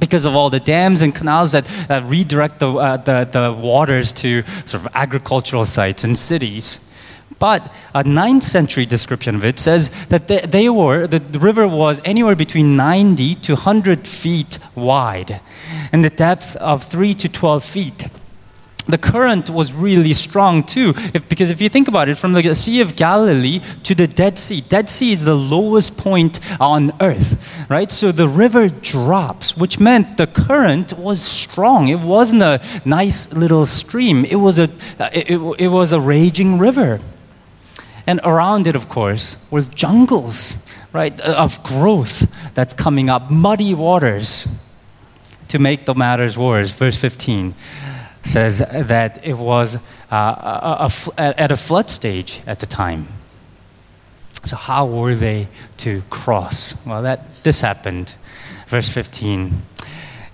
because 0.03 0.25
of 0.25 0.35
all 0.35 0.51
the 0.51 0.59
dams 0.59 1.01
and 1.01 1.15
canals 1.15 1.53
that 1.53 1.65
uh, 1.89 2.03
redirect 2.05 2.59
the, 2.59 2.73
uh, 2.75 2.97
the, 2.97 3.25
the 3.31 3.53
waters 3.53 4.11
to 4.11 4.43
sort 4.67 4.85
of 4.85 4.89
agricultural 4.95 5.65
sites 5.65 6.03
and 6.03 6.19
cities. 6.19 6.91
But 7.39 7.73
a 7.95 8.03
9th 8.03 8.43
century 8.43 8.85
description 8.85 9.37
of 9.37 9.45
it 9.45 9.61
says 9.61 10.07
that 10.07 10.27
they, 10.27 10.41
they 10.41 10.69
were, 10.69 11.07
the, 11.07 11.21
the 11.21 11.39
river 11.39 11.69
was 11.69 12.01
anywhere 12.05 12.35
between 12.35 12.77
90 12.77 13.37
to 13.47 13.53
100 13.53 14.05
feet 14.09 14.59
wide 14.75 15.41
and 15.93 16.03
the 16.05 16.11
depth 16.11 16.57
of 16.57 16.83
3 16.83 17.15
to 17.15 17.29
12 17.29 17.65
feet 17.65 18.07
the 18.87 18.99
current 18.99 19.49
was 19.49 19.73
really 19.73 20.13
strong 20.13 20.63
too. 20.63 20.93
If, 21.15 21.29
because 21.29 21.51
if 21.51 21.61
you 21.61 21.69
think 21.69 21.89
about 21.89 22.09
it 22.09 22.17
from 22.17 22.33
the 22.33 22.55
sea 22.55 22.81
of 22.81 22.97
galilee 22.97 23.61
to 23.85 23.95
the 23.95 24.07
dead 24.07 24.39
sea 24.39 24.61
dead 24.69 24.91
sea 24.91 25.13
is 25.13 25.25
the 25.25 25.37
lowest 25.37 25.97
point 25.97 26.41
on 26.61 26.93
earth 27.01 27.67
right? 27.69 27.91
So 27.91 28.13
the 28.13 28.29
river 28.29 28.69
drops 28.69 29.57
which 29.57 29.79
meant 29.79 30.17
the 30.17 30.27
current 30.27 30.93
was 30.99 31.23
strong. 31.23 31.89
It 31.89 32.01
wasn't 32.01 32.43
a 32.43 32.61
nice 32.85 33.35
little 33.35 33.67
stream. 33.67 34.25
It 34.25 34.37
was 34.37 34.59
a 34.59 34.69
it, 35.13 35.31
it, 35.31 35.39
it 35.59 35.69
was 35.69 35.93
a 35.93 36.01
raging 36.01 36.59
river. 36.59 37.01
And 38.07 38.21
around 38.25 38.67
it 38.67 38.75
of 38.75 38.89
course 38.89 39.37
were 39.51 39.63
jungles 39.63 40.67
right 40.93 41.19
of 41.21 41.63
growth 41.63 42.27
that's 42.55 42.75
coming 42.75 43.09
up 43.09 43.31
muddy 43.31 43.75
waters 43.75 44.59
to 45.49 45.59
make 45.59 45.85
the 45.85 45.95
matters 45.95 46.37
worse. 46.37 46.71
Verse 46.73 46.99
15 46.99 47.55
says 48.23 48.59
that 48.59 49.27
it 49.27 49.37
was 49.37 49.77
uh, 50.11 50.17
a, 50.17 50.93
a, 51.19 51.41
at 51.41 51.53
a 51.53 51.57
flood 51.57 51.91
stage 51.91 52.41
at 52.47 52.61
the 52.61 52.67
time. 52.67 53.09
So, 54.45 54.57
how 54.57 54.87
were 54.87 55.15
they 55.15 55.49
to 55.79 56.03
cross? 56.11 56.75
Well, 56.85 57.03
that, 57.03 57.43
this 57.45 57.61
happened. 57.61 58.15
Verse 58.67 58.89
15. 58.89 59.63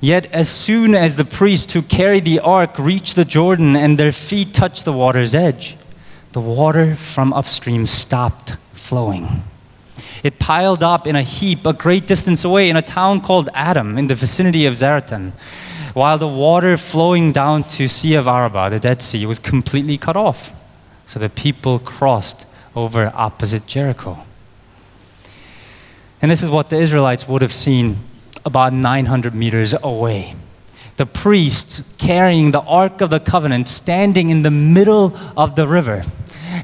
Yet, 0.01 0.27
as 0.33 0.49
soon 0.49 0.95
as 0.95 1.17
the 1.17 1.25
priests 1.25 1.73
who 1.73 1.83
carried 1.83 2.25
the 2.25 2.41
ark 2.41 2.79
reached 2.79 3.17
the 3.17 3.25
Jordan 3.25 3.75
and 3.75 3.99
their 3.99 4.13
feet 4.13 4.55
touched 4.55 4.85
the 4.85 4.93
water's 4.93 5.35
edge, 5.35 5.77
the 6.33 6.41
water 6.41 6.95
from 6.95 7.33
upstream 7.33 7.85
stopped 7.85 8.57
flowing. 8.73 9.43
It 10.23 10.39
piled 10.39 10.83
up 10.83 11.07
in 11.07 11.17
a 11.17 11.23
heap 11.23 11.67
a 11.67 11.73
great 11.73 12.07
distance 12.07 12.45
away 12.45 12.71
in 12.71 12.77
a 12.77 12.83
town 12.83 13.21
called 13.21 13.51
Adam 13.55 13.99
in 13.99 14.07
the 14.07 14.15
vicinity 14.15 14.67
of 14.67 14.75
Zarethan. 14.75 15.33
While 15.95 16.19
the 16.19 16.29
water 16.29 16.77
flowing 16.77 17.33
down 17.33 17.65
to 17.65 17.89
Sea 17.89 18.15
of 18.15 18.27
Arabah, 18.27 18.71
the 18.71 18.79
Dead 18.79 19.03
Sea, 19.03 19.27
was 19.27 19.39
completely 19.39 19.99
cut 19.99 20.17
off. 20.17 20.53
So 21.07 21.19
the 21.19 21.31
people 21.31 21.79
crossed 21.79 22.47
over 22.77 23.11
opposite 23.15 23.67
Jericho. 23.67 24.19
And 26.21 26.31
this 26.31 26.43
is 26.43 26.51
what 26.51 26.71
the 26.71 26.77
Israelites 26.77 27.29
would 27.29 27.43
have 27.43 27.53
seen 27.53 27.99
about 28.45 28.73
900 28.73 29.35
meters 29.35 29.75
away. 29.83 30.35
The 30.97 31.07
priest 31.07 31.99
carrying 31.99 32.51
the 32.51 32.61
Ark 32.61 33.01
of 33.01 33.11
the 33.11 33.21
Covenant 33.21 33.69
standing 33.69 34.31
in 34.31 34.43
the 34.43 34.51
middle 34.51 35.17
of 35.37 35.55
the 35.55 35.67
river. 35.67 36.03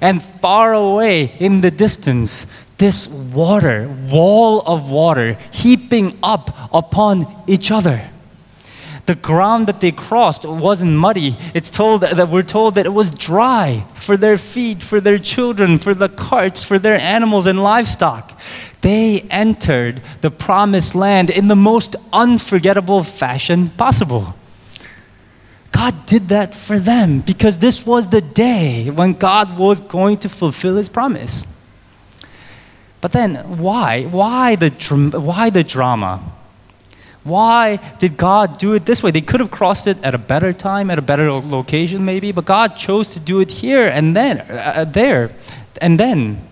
And 0.00 0.22
far 0.22 0.72
away 0.72 1.36
in 1.38 1.60
the 1.60 1.70
distance, 1.70 2.74
this 2.76 3.06
water, 3.32 3.88
wall 4.10 4.60
of 4.62 4.90
water, 4.90 5.38
heaping 5.52 6.18
up 6.22 6.50
upon 6.72 7.44
each 7.46 7.70
other. 7.70 8.10
The 9.06 9.14
ground 9.14 9.66
that 9.66 9.80
they 9.80 9.92
crossed 9.92 10.46
wasn't 10.46 10.92
muddy. 10.92 11.36
It's 11.52 11.68
told 11.68 12.00
that 12.00 12.28
we're 12.28 12.42
told 12.42 12.76
that 12.76 12.86
it 12.86 12.92
was 12.92 13.10
dry 13.10 13.84
for 13.94 14.16
their 14.16 14.38
feet, 14.38 14.82
for 14.82 14.98
their 14.98 15.18
children, 15.18 15.76
for 15.76 15.92
the 15.92 16.08
carts, 16.08 16.64
for 16.64 16.78
their 16.78 16.98
animals 16.98 17.46
and 17.46 17.62
livestock. 17.62 18.38
They 18.80 19.20
entered 19.30 20.00
the 20.22 20.30
promised 20.30 20.94
land 20.94 21.28
in 21.28 21.48
the 21.48 21.56
most 21.56 21.96
unforgettable 22.12 23.02
fashion 23.02 23.68
possible. 23.70 24.34
God 25.70 26.06
did 26.06 26.28
that 26.28 26.54
for 26.54 26.78
them 26.78 27.20
because 27.20 27.58
this 27.58 27.84
was 27.84 28.08
the 28.08 28.20
day 28.20 28.90
when 28.90 29.14
God 29.14 29.58
was 29.58 29.80
going 29.80 30.18
to 30.18 30.28
fulfill 30.28 30.76
his 30.76 30.88
promise. 30.88 31.50
But 33.00 33.12
then, 33.12 33.34
why? 33.58 34.04
Why 34.04 34.56
the, 34.56 34.70
why 35.20 35.50
the 35.50 35.64
drama? 35.64 36.22
Why 37.24 37.76
did 37.98 38.18
God 38.18 38.58
do 38.58 38.74
it 38.74 38.84
this 38.84 39.02
way? 39.02 39.10
They 39.10 39.22
could 39.22 39.40
have 39.40 39.50
crossed 39.50 39.86
it 39.86 40.02
at 40.04 40.14
a 40.14 40.18
better 40.18 40.52
time, 40.52 40.90
at 40.90 40.98
a 40.98 41.02
better 41.02 41.32
location, 41.32 42.04
maybe, 42.04 42.32
but 42.32 42.44
God 42.44 42.76
chose 42.76 43.10
to 43.14 43.20
do 43.20 43.40
it 43.40 43.50
here 43.50 43.88
and 43.88 44.14
then, 44.14 44.40
uh, 44.42 44.72
uh, 44.76 44.84
there, 44.84 45.30
and 45.80 45.98
then. 45.98 46.46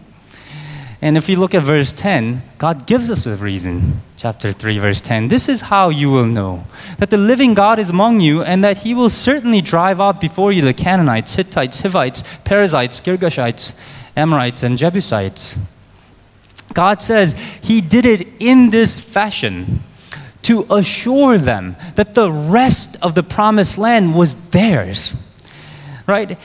And 1.03 1.19
if 1.19 1.29
you 1.29 1.37
look 1.37 1.55
at 1.55 1.63
verse 1.63 1.93
10, 1.93 2.43
God 2.57 2.87
gives 2.87 3.11
us 3.11 3.27
a 3.27 3.37
reason. 3.37 4.01
Chapter 4.17 4.51
3, 4.51 4.79
verse 4.79 5.01
10. 5.03 5.29
This 5.29 5.49
is 5.49 5.63
how 5.63 5.91
you 5.91 6.11
will 6.11 6.27
know 6.27 6.65
that 6.99 7.11
the 7.11 7.19
living 7.19 7.53
God 7.53 7.79
is 7.79 7.91
among 7.91 8.21
you, 8.21 8.43
and 8.43 8.65
that 8.65 8.79
he 8.79 8.95
will 8.95 9.11
certainly 9.11 9.61
drive 9.61 10.01
out 10.01 10.23
before 10.23 10.53
you 10.53 10.63
the 10.63 10.73
Canaanites, 10.73 11.35
Hittites, 11.35 11.83
Hivites, 11.83 12.23
Perizzites, 12.45 13.01
Girgashites, 13.01 13.79
Amorites, 14.17 14.63
and 14.63 14.79
Jebusites. 14.79 15.59
God 16.73 17.03
says 17.03 17.35
He 17.61 17.83
did 17.83 18.07
it 18.07 18.27
in 18.39 18.71
this 18.71 19.01
fashion 19.01 19.83
to 20.43 20.67
assure 20.71 21.39
them 21.39 21.77
that 21.95 22.15
the 22.15 22.31
rest 22.31 22.97
of 23.03 23.15
the 23.15 23.23
promised 23.23 23.79
land 23.79 24.15
was 24.15 24.51
theirs. 24.51 25.15
Right? 26.07 26.37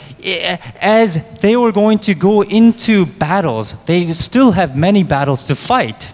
As 0.79 1.39
they 1.39 1.57
were 1.57 1.71
going 1.71 1.99
to 1.99 2.13
go 2.13 2.43
into 2.43 3.05
battles, 3.05 3.73
they 3.85 4.05
still 4.07 4.51
have 4.51 4.77
many 4.77 5.03
battles 5.03 5.43
to 5.45 5.55
fight. 5.55 6.13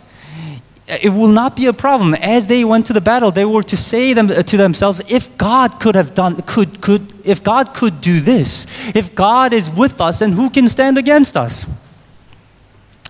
It 0.88 1.10
will 1.10 1.30
not 1.30 1.56
be 1.56 1.68
a 1.68 1.74
problem. 1.74 2.14
As 2.14 2.48
they 2.48 2.66
went 2.66 2.86
to 2.88 2.94
the 2.94 3.02
battle, 3.02 3.32
they 3.32 3.46
were 3.46 3.64
to 3.64 3.78
say 3.78 4.14
them, 4.14 4.30
uh, 4.30 4.44
to 4.44 4.58
themselves, 4.58 5.02
if 5.10 5.38
God 5.38 5.80
could 5.80 5.96
have 5.96 6.14
done, 6.14 6.42
could, 6.42 6.82
could, 6.82 7.14
if 7.26 7.42
God 7.42 7.74
could 7.74 8.02
do 8.02 8.20
this, 8.20 8.94
if 8.94 9.16
God 9.16 9.54
is 9.54 9.70
with 9.70 10.02
us, 10.02 10.20
then 10.20 10.34
who 10.34 10.50
can 10.50 10.68
stand 10.68 10.98
against 10.98 11.38
us? 11.38 11.83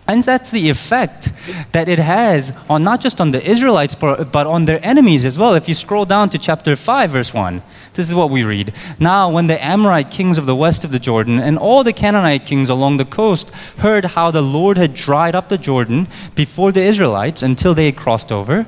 And 0.05 0.21
that's 0.21 0.51
the 0.51 0.69
effect 0.69 1.31
that 1.71 1.87
it 1.87 1.99
has 1.99 2.57
on 2.69 2.83
not 2.83 2.99
just 2.99 3.21
on 3.21 3.31
the 3.31 3.41
Israelites, 3.41 3.95
but, 3.95 4.35
on 4.35 4.65
their 4.65 4.85
enemies 4.85 5.25
as 5.25 5.37
well. 5.39 5.53
If 5.53 5.69
you 5.69 5.73
scroll 5.73 6.05
down 6.05 6.29
to 6.29 6.37
chapter 6.37 6.75
5, 6.75 7.09
verse 7.09 7.33
1, 7.33 7.61
this 7.93 8.09
is 8.09 8.15
what 8.15 8.29
we 8.29 8.43
read. 8.43 8.73
Now, 8.99 9.29
when 9.29 9.47
the 9.47 9.63
Amorite 9.63 10.11
kings 10.11 10.37
of 10.37 10.45
the 10.45 10.55
west 10.55 10.83
of 10.83 10.91
the 10.91 10.99
Jordan 10.99 11.39
and 11.39 11.57
all 11.57 11.83
the 11.83 11.93
Canaanite 11.93 12.45
kings 12.45 12.69
along 12.69 12.97
the 12.97 13.05
coast 13.05 13.53
heard 13.79 14.03
how 14.05 14.29
the 14.29 14.41
Lord 14.41 14.77
had 14.77 14.93
dried 14.93 15.35
up 15.35 15.47
the 15.47 15.57
Jordan 15.57 16.07
before 16.35 16.73
the 16.73 16.81
Israelites 16.81 17.41
until 17.41 17.73
they 17.73 17.85
had 17.85 17.95
crossed 17.95 18.31
over, 18.31 18.65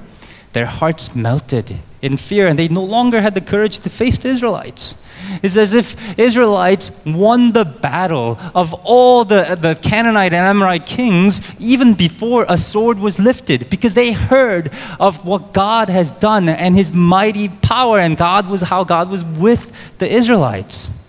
their 0.55 0.65
hearts 0.65 1.13
melted 1.13 1.77
in 2.01 2.15
fear 2.15 2.47
and 2.47 2.57
they 2.57 2.69
no 2.69 2.81
longer 2.81 3.19
had 3.19 3.35
the 3.35 3.41
courage 3.41 3.79
to 3.79 3.89
face 3.89 4.17
the 4.17 4.29
Israelites. 4.29 5.05
It's 5.43 5.57
as 5.57 5.74
if 5.74 6.17
Israelites 6.17 7.03
won 7.05 7.51
the 7.51 7.65
battle 7.65 8.39
of 8.55 8.74
all 8.85 9.25
the, 9.25 9.57
the 9.59 9.75
Canaanite 9.75 10.31
and 10.31 10.47
Amorite 10.47 10.85
kings 10.85 11.59
even 11.59 11.93
before 11.93 12.45
a 12.47 12.57
sword 12.57 13.00
was 13.00 13.19
lifted 13.19 13.69
because 13.69 13.95
they 13.95 14.13
heard 14.13 14.71
of 14.97 15.25
what 15.25 15.51
God 15.51 15.89
has 15.89 16.09
done 16.09 16.47
and 16.47 16.74
his 16.74 16.93
mighty 16.93 17.50
power 17.50 18.00
and 18.00 18.15
God 18.15 18.50
was 18.50 18.62
how 18.62 18.85
God 18.85 19.09
was 19.09 19.25
with 19.25 19.97
the 19.97 20.07
Israelites. 20.07 21.01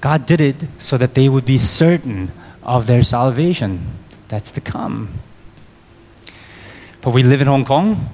God 0.00 0.26
did 0.26 0.40
it 0.40 0.56
so 0.78 0.98
that 0.98 1.14
they 1.14 1.28
would 1.28 1.44
be 1.44 1.58
certain 1.58 2.32
of 2.64 2.88
their 2.88 3.04
salvation 3.04 3.98
that's 4.26 4.50
to 4.50 4.60
come. 4.60 5.20
But 7.02 7.12
we 7.12 7.22
live 7.22 7.40
in 7.40 7.48
Hong 7.48 7.64
Kong 7.64 8.12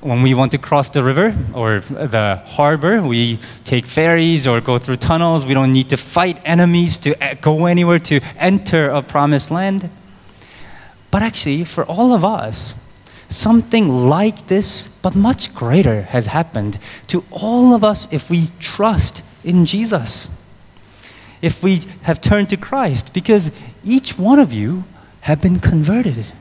when 0.00 0.22
we 0.22 0.32
want 0.34 0.52
to 0.52 0.58
cross 0.58 0.88
the 0.90 1.02
river 1.02 1.34
or 1.52 1.80
the 1.80 2.40
harbor, 2.46 3.02
we 3.02 3.38
take 3.64 3.84
ferries 3.84 4.46
or 4.46 4.60
go 4.60 4.78
through 4.78 4.96
tunnels. 4.96 5.44
We 5.44 5.54
don't 5.54 5.72
need 5.72 5.90
to 5.90 5.96
fight 5.96 6.40
enemies 6.44 6.98
to 6.98 7.16
go 7.40 7.66
anywhere 7.66 7.98
to 8.00 8.20
enter 8.38 8.90
a 8.90 9.02
promised 9.02 9.50
land. 9.50 9.90
But 11.10 11.22
actually, 11.22 11.64
for 11.64 11.84
all 11.84 12.12
of 12.12 12.24
us, 12.24 12.84
something 13.28 14.08
like 14.08 14.46
this, 14.46 15.00
but 15.02 15.14
much 15.14 15.54
greater, 15.54 16.02
has 16.02 16.26
happened 16.26 16.78
to 17.08 17.24
all 17.30 17.74
of 17.74 17.82
us 17.82 18.12
if 18.12 18.30
we 18.30 18.46
trust 18.60 19.24
in 19.44 19.64
Jesus. 19.64 20.34
If 21.42 21.62
we 21.62 21.80
have 22.02 22.20
turned 22.20 22.50
to 22.50 22.56
Christ, 22.56 23.14
because 23.14 23.58
each 23.84 24.18
one 24.18 24.38
of 24.38 24.52
you 24.52 24.84
have 25.22 25.40
been 25.40 25.58
converted. 25.58 26.32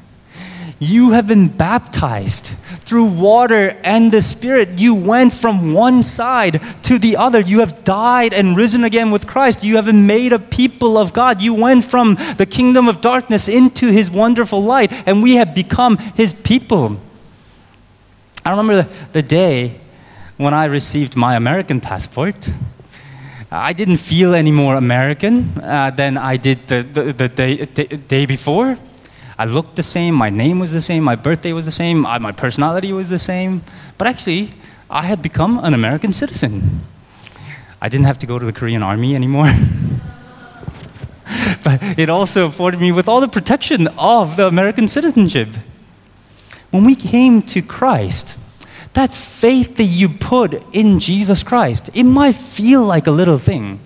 You 0.79 1.11
have 1.11 1.27
been 1.27 1.47
baptized 1.47 2.47
through 2.81 3.05
water 3.05 3.75
and 3.83 4.11
the 4.11 4.21
Spirit. 4.21 4.79
You 4.79 4.93
went 4.93 5.33
from 5.33 5.73
one 5.73 6.03
side 6.03 6.61
to 6.83 6.99
the 6.99 7.17
other. 7.17 7.39
You 7.39 7.61
have 7.61 7.83
died 7.83 8.33
and 8.33 8.55
risen 8.55 8.83
again 8.83 9.09
with 9.09 9.25
Christ. 9.25 9.63
You 9.63 9.77
have 9.77 9.85
been 9.85 10.05
made 10.05 10.33
a 10.33 10.39
people 10.39 10.97
of 10.97 11.13
God. 11.13 11.41
You 11.41 11.55
went 11.55 11.83
from 11.83 12.15
the 12.37 12.45
kingdom 12.45 12.87
of 12.87 13.01
darkness 13.01 13.49
into 13.49 13.87
His 13.87 14.11
wonderful 14.11 14.61
light, 14.61 14.91
and 15.07 15.23
we 15.23 15.35
have 15.35 15.55
become 15.55 15.97
His 15.97 16.33
people. 16.33 16.97
I 18.45 18.51
remember 18.51 18.87
the, 19.11 19.21
day 19.21 19.81
when 20.37 20.53
I 20.53 20.65
received 20.65 21.17
my 21.17 21.35
American 21.35 21.81
passport. 21.81 22.49
I 23.51 23.73
didn't 23.73 23.97
feel 23.97 24.35
any 24.35 24.51
more 24.51 24.75
American 24.75 25.49
uh, 25.59 25.89
than 25.89 26.17
I 26.17 26.37
did 26.37 26.67
the, 26.67 26.83
the, 26.83 27.13
the 27.13 27.27
day, 27.27 27.65
day 27.65 28.25
before. 28.25 28.77
I 29.39 29.45
looked 29.45 29.75
the 29.75 29.83
same, 29.83 30.15
my 30.15 30.29
name 30.29 30.59
was 30.59 30.71
the 30.71 30.81
same, 30.81 31.03
my 31.03 31.15
birthday 31.15 31.53
was 31.53 31.65
the 31.65 31.71
same, 31.71 32.01
my 32.01 32.31
personality 32.31 32.91
was 32.91 33.09
the 33.09 33.19
same. 33.19 33.61
But 33.97 34.07
actually, 34.07 34.49
I 34.89 35.03
had 35.03 35.21
become 35.21 35.63
an 35.63 35.75
American 35.75 36.11
citizen. 36.11 36.81
I 37.79 37.89
didn't 37.89 38.05
have 38.05 38.17
to 38.19 38.25
go 38.25 38.39
to 38.39 38.45
the 38.45 38.53
Korean 38.53 38.81
army 38.81 39.13
anymore. 39.13 39.51
but 41.63 41.83
it 41.99 42.09
also 42.09 42.47
afforded 42.47 42.81
me 42.81 42.91
with 42.91 43.07
all 43.07 43.21
the 43.21 43.27
protection 43.27 43.87
of 43.99 44.37
the 44.37 44.47
American 44.47 44.87
citizenship. 44.87 45.49
When 46.71 46.83
we 46.83 46.95
came 46.95 47.43
to 47.43 47.61
Christ, 47.61 48.39
that 48.93 49.13
faith 49.13 49.77
that 49.77 49.83
you 49.83 50.09
put 50.09 50.53
in 50.75 50.99
Jesus 50.99 51.43
Christ, 51.43 51.91
it 51.93 52.03
might 52.03 52.35
feel 52.35 52.83
like 52.83 53.05
a 53.05 53.11
little 53.11 53.37
thing. 53.37 53.79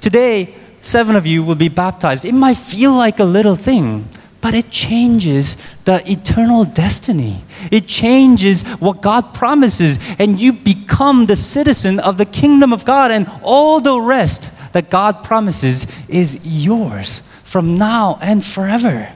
Today, 0.00 0.54
seven 0.82 1.16
of 1.16 1.26
you 1.26 1.42
will 1.42 1.54
be 1.54 1.68
baptized. 1.68 2.26
It 2.26 2.34
might 2.34 2.58
feel 2.58 2.92
like 2.92 3.18
a 3.18 3.24
little 3.24 3.56
thing 3.56 4.06
but 4.44 4.52
it 4.52 4.70
changes 4.70 5.56
the 5.86 6.02
eternal 6.04 6.64
destiny. 6.64 7.42
It 7.70 7.86
changes 7.86 8.60
what 8.78 9.00
God 9.00 9.32
promises, 9.32 9.98
and 10.18 10.38
you 10.38 10.52
become 10.52 11.24
the 11.24 11.34
citizen 11.34 11.98
of 11.98 12.18
the 12.18 12.26
kingdom 12.26 12.70
of 12.70 12.84
God, 12.84 13.10
and 13.10 13.26
all 13.42 13.80
the 13.80 13.98
rest 13.98 14.74
that 14.74 14.90
God 14.90 15.24
promises 15.24 15.86
is 16.10 16.62
yours 16.62 17.20
from 17.42 17.78
now 17.78 18.18
and 18.20 18.44
forever. 18.44 19.10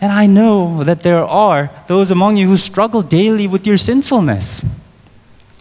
And 0.00 0.12
I 0.12 0.24
know 0.24 0.82
that 0.82 1.00
there 1.00 1.22
are 1.22 1.70
those 1.88 2.10
among 2.10 2.36
you 2.36 2.48
who 2.48 2.56
struggle 2.56 3.02
daily 3.02 3.46
with 3.46 3.66
your 3.66 3.76
sinfulness. 3.76 4.64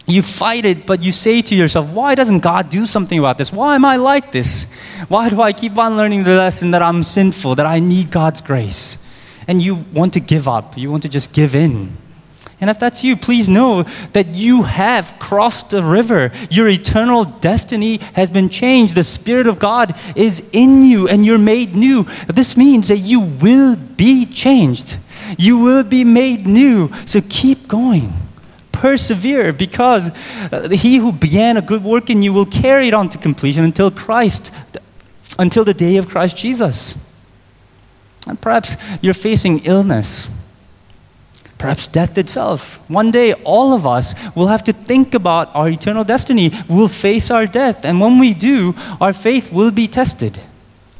You 0.07 0.21
fight 0.21 0.65
it, 0.65 0.85
but 0.85 1.01
you 1.01 1.11
say 1.11 1.41
to 1.41 1.55
yourself, 1.55 1.89
why 1.89 2.13
doesn't 2.13 2.39
God 2.39 2.69
do 2.69 2.85
something 2.85 3.17
about 3.17 3.37
this? 3.37 3.51
Why 3.51 3.75
am 3.75 3.85
I 3.85 3.95
like 3.95 4.31
this? 4.31 4.71
Why 5.07 5.29
do 5.29 5.41
I 5.41 5.51
keep 5.51 5.77
on 5.79 5.97
learning 5.97 6.23
the 6.23 6.35
lesson 6.35 6.71
that 6.71 6.83
I'm 6.83 7.01
sinful, 7.01 7.55
that 7.55 7.65
I 7.65 7.79
need 7.79 8.11
God's 8.11 8.41
grace? 8.41 9.01
And 9.47 9.61
you 9.61 9.75
want 9.93 10.13
to 10.13 10.19
give 10.19 10.47
up, 10.47 10.77
you 10.77 10.91
want 10.91 11.03
to 11.03 11.09
just 11.09 11.33
give 11.33 11.55
in. 11.55 11.97
And 12.61 12.69
if 12.69 12.79
that's 12.79 13.03
you, 13.03 13.17
please 13.17 13.49
know 13.49 13.83
that 14.13 14.33
you 14.33 14.63
have 14.63 15.15
crossed 15.19 15.71
the 15.71 15.83
river. 15.83 16.31
Your 16.49 16.69
eternal 16.69 17.25
destiny 17.25 17.97
has 18.13 18.29
been 18.29 18.47
changed. 18.47 18.95
The 18.95 19.03
Spirit 19.03 19.47
of 19.47 19.59
God 19.59 19.93
is 20.15 20.49
in 20.53 20.83
you 20.83 21.07
and 21.07 21.25
you're 21.25 21.37
made 21.37 21.75
new. 21.75 22.03
This 22.27 22.55
means 22.55 22.87
that 22.87 22.99
you 22.99 23.19
will 23.19 23.75
be 23.75 24.25
changed. 24.25 24.97
You 25.37 25.57
will 25.57 25.83
be 25.83 26.03
made 26.03 26.47
new. 26.47 26.91
So 27.05 27.19
keep 27.27 27.67
going. 27.67 28.13
Persevere 28.75 29.53
because 29.53 30.09
uh, 30.51 30.69
he 30.69 30.97
who 30.97 31.11
began 31.11 31.57
a 31.57 31.61
good 31.61 31.83
work 31.83 32.09
in 32.09 32.21
you 32.21 32.33
will 32.33 32.45
carry 32.45 32.89
it 32.89 32.93
on 32.93 33.09
to 33.09 33.17
completion 33.17 33.63
until 33.63 33.89
Christ, 33.89 34.53
until 35.39 35.63
the 35.63 35.73
day 35.73 35.97
of 35.97 36.07
Christ 36.07 36.37
Jesus. 36.37 37.11
And 38.27 38.39
perhaps 38.39 38.75
you're 39.01 39.13
facing 39.13 39.65
illness, 39.65 40.29
perhaps 41.57 41.87
death 41.87 42.17
itself. 42.17 42.79
One 42.89 43.11
day, 43.11 43.33
all 43.43 43.73
of 43.73 43.87
us 43.87 44.13
will 44.35 44.47
have 44.47 44.63
to 44.63 44.73
think 44.73 45.13
about 45.13 45.55
our 45.55 45.69
eternal 45.69 46.03
destiny. 46.03 46.51
We'll 46.67 46.87
face 46.87 47.31
our 47.31 47.45
death, 47.47 47.85
and 47.85 48.01
when 48.01 48.19
we 48.19 48.33
do, 48.33 48.75
our 48.99 49.13
faith 49.13 49.53
will 49.53 49.71
be 49.71 49.87
tested. 49.87 50.39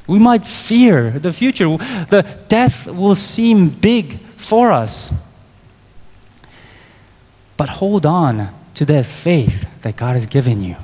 We 0.07 0.19
might 0.19 0.45
fear 0.45 1.11
the 1.11 1.33
future. 1.33 1.65
The 1.67 2.23
death 2.47 2.87
will 2.87 3.15
seem 3.15 3.69
big 3.69 4.19
for 4.37 4.71
us. 4.71 5.24
But 7.57 7.69
hold 7.69 8.05
on 8.05 8.49
to 8.75 8.85
that 8.85 9.05
faith 9.05 9.67
that 9.81 9.95
God 9.95 10.13
has 10.13 10.25
given 10.25 10.61
you. 10.61 10.75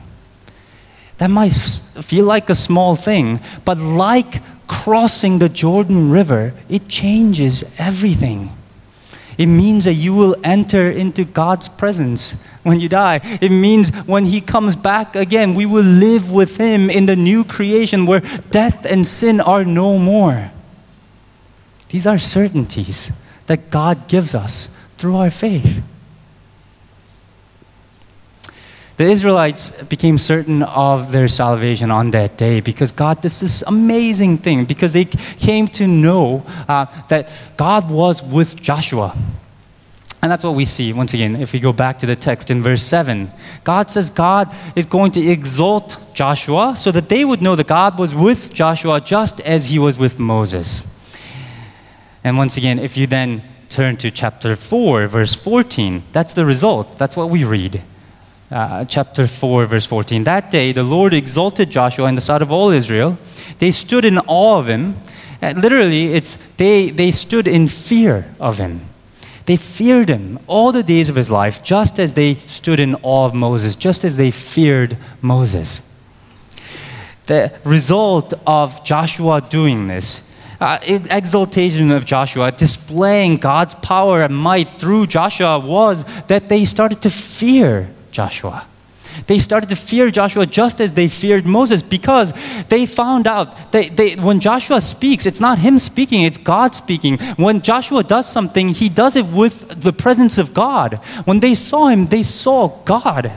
That 1.17 1.29
might 1.29 1.49
feel 1.49 2.25
like 2.25 2.49
a 2.49 2.55
small 2.55 2.95
thing, 2.95 3.39
but 3.65 3.77
like 3.77 4.41
crossing 4.67 5.39
the 5.39 5.49
Jordan 5.49 6.09
River, 6.09 6.53
it 6.69 6.87
changes 6.87 7.75
everything. 7.77 8.49
It 9.37 9.47
means 9.47 9.85
that 9.85 9.93
you 9.93 10.13
will 10.13 10.35
enter 10.43 10.89
into 10.89 11.23
God's 11.23 11.67
presence 11.67 12.43
when 12.63 12.79
you 12.79 12.89
die. 12.89 13.21
It 13.41 13.49
means 13.49 13.89
when 14.07 14.25
He 14.25 14.41
comes 14.41 14.75
back 14.75 15.15
again, 15.15 15.53
we 15.53 15.65
will 15.65 15.83
live 15.83 16.31
with 16.31 16.57
Him 16.57 16.89
in 16.89 17.05
the 17.05 17.15
new 17.15 17.43
creation 17.43 18.05
where 18.05 18.21
death 18.51 18.85
and 18.85 19.05
sin 19.05 19.41
are 19.41 19.65
no 19.65 19.97
more. 19.97 20.51
These 21.89 22.07
are 22.07 22.17
certainties 22.17 23.11
that 23.47 23.69
God 23.69 24.07
gives 24.07 24.35
us 24.35 24.67
through 24.95 25.17
our 25.17 25.31
faith. 25.31 25.83
The 29.01 29.09
Israelites 29.09 29.81
became 29.81 30.19
certain 30.19 30.61
of 30.61 31.11
their 31.11 31.27
salvation 31.27 31.89
on 31.89 32.11
that 32.11 32.37
day 32.37 32.59
because 32.61 32.91
God 32.91 33.19
did 33.19 33.31
this 33.31 33.63
amazing 33.63 34.37
thing, 34.37 34.65
because 34.65 34.93
they 34.93 35.05
came 35.05 35.65
to 35.69 35.87
know 35.87 36.45
uh, 36.67 36.85
that 37.07 37.33
God 37.57 37.89
was 37.89 38.21
with 38.21 38.61
Joshua. 38.61 39.17
And 40.21 40.31
that's 40.31 40.43
what 40.43 40.53
we 40.53 40.65
see 40.65 40.93
once 40.93 41.15
again 41.15 41.35
if 41.37 41.51
we 41.51 41.59
go 41.59 41.73
back 41.73 41.97
to 41.97 42.05
the 42.05 42.15
text 42.15 42.51
in 42.51 42.61
verse 42.61 42.83
7. 42.83 43.31
God 43.63 43.89
says 43.89 44.11
God 44.11 44.53
is 44.75 44.85
going 44.85 45.13
to 45.13 45.27
exalt 45.27 45.99
Joshua 46.13 46.75
so 46.75 46.91
that 46.91 47.09
they 47.09 47.25
would 47.25 47.41
know 47.41 47.55
that 47.55 47.65
God 47.65 47.97
was 47.97 48.13
with 48.13 48.53
Joshua 48.53 49.01
just 49.01 49.41
as 49.41 49.71
he 49.71 49.79
was 49.79 49.97
with 49.97 50.19
Moses. 50.19 50.85
And 52.23 52.37
once 52.37 52.55
again, 52.55 52.77
if 52.77 52.97
you 52.97 53.07
then 53.07 53.41
turn 53.67 53.97
to 53.97 54.11
chapter 54.11 54.55
4, 54.55 55.07
verse 55.07 55.33
14, 55.33 56.03
that's 56.11 56.33
the 56.33 56.45
result. 56.45 56.99
That's 56.99 57.17
what 57.17 57.31
we 57.31 57.43
read 57.43 57.81
uh, 58.51 58.85
chapter 58.85 59.27
4, 59.27 59.65
verse 59.65 59.85
14. 59.85 60.25
That 60.25 60.51
day, 60.51 60.73
the 60.73 60.83
Lord 60.83 61.13
exalted 61.13 61.71
Joshua 61.71 62.07
in 62.07 62.15
the 62.15 62.21
sight 62.21 62.41
of 62.41 62.51
all 62.51 62.69
Israel. 62.69 63.17
They 63.59 63.71
stood 63.71 64.05
in 64.05 64.17
awe 64.19 64.59
of 64.59 64.67
him. 64.67 64.95
Uh, 65.41 65.53
literally, 65.55 66.13
it's 66.13 66.35
they, 66.55 66.89
they 66.89 67.11
stood 67.11 67.47
in 67.47 67.67
fear 67.67 68.29
of 68.39 68.57
him. 68.57 68.81
They 69.45 69.57
feared 69.57 70.09
him 70.09 70.39
all 70.47 70.71
the 70.71 70.83
days 70.83 71.09
of 71.09 71.15
his 71.15 71.31
life, 71.31 71.63
just 71.63 71.99
as 71.99 72.13
they 72.13 72.35
stood 72.35 72.79
in 72.79 72.95
awe 72.95 73.25
of 73.25 73.33
Moses, 73.33 73.75
just 73.75 74.03
as 74.03 74.17
they 74.17 74.31
feared 74.31 74.97
Moses. 75.21 75.87
The 77.25 77.57
result 77.63 78.33
of 78.45 78.83
Joshua 78.83 79.41
doing 79.41 79.87
this 79.87 80.29
uh, 80.59 80.77
exaltation 80.83 81.89
of 81.91 82.05
Joshua, 82.05 82.51
displaying 82.51 83.37
God's 83.37 83.73
power 83.75 84.21
and 84.21 84.35
might 84.35 84.77
through 84.77 85.07
Joshua, 85.07 85.57
was 85.57 86.03
that 86.27 86.49
they 86.49 86.65
started 86.65 87.01
to 87.01 87.09
fear 87.09 87.89
Joshua. 88.11 88.65
They 89.27 89.39
started 89.39 89.69
to 89.69 89.75
fear 89.75 90.09
Joshua 90.09 90.45
just 90.45 90.79
as 90.79 90.93
they 90.93 91.07
feared 91.07 91.45
Moses 91.45 91.81
because 91.81 92.33
they 92.69 92.85
found 92.85 93.27
out 93.27 93.71
that 93.71 93.97
they, 93.97 94.15
when 94.15 94.39
Joshua 94.39 94.79
speaks, 94.79 95.25
it's 95.25 95.39
not 95.39 95.57
him 95.59 95.79
speaking, 95.79 96.23
it's 96.23 96.37
God 96.37 96.73
speaking. 96.75 97.17
When 97.35 97.61
Joshua 97.61 98.03
does 98.03 98.29
something, 98.29 98.69
he 98.69 98.89
does 98.89 99.15
it 99.15 99.25
with 99.25 99.81
the 99.81 99.93
presence 99.93 100.37
of 100.37 100.53
God. 100.53 100.95
When 101.25 101.39
they 101.39 101.55
saw 101.55 101.87
him, 101.87 102.05
they 102.05 102.23
saw 102.23 102.69
God. 102.85 103.31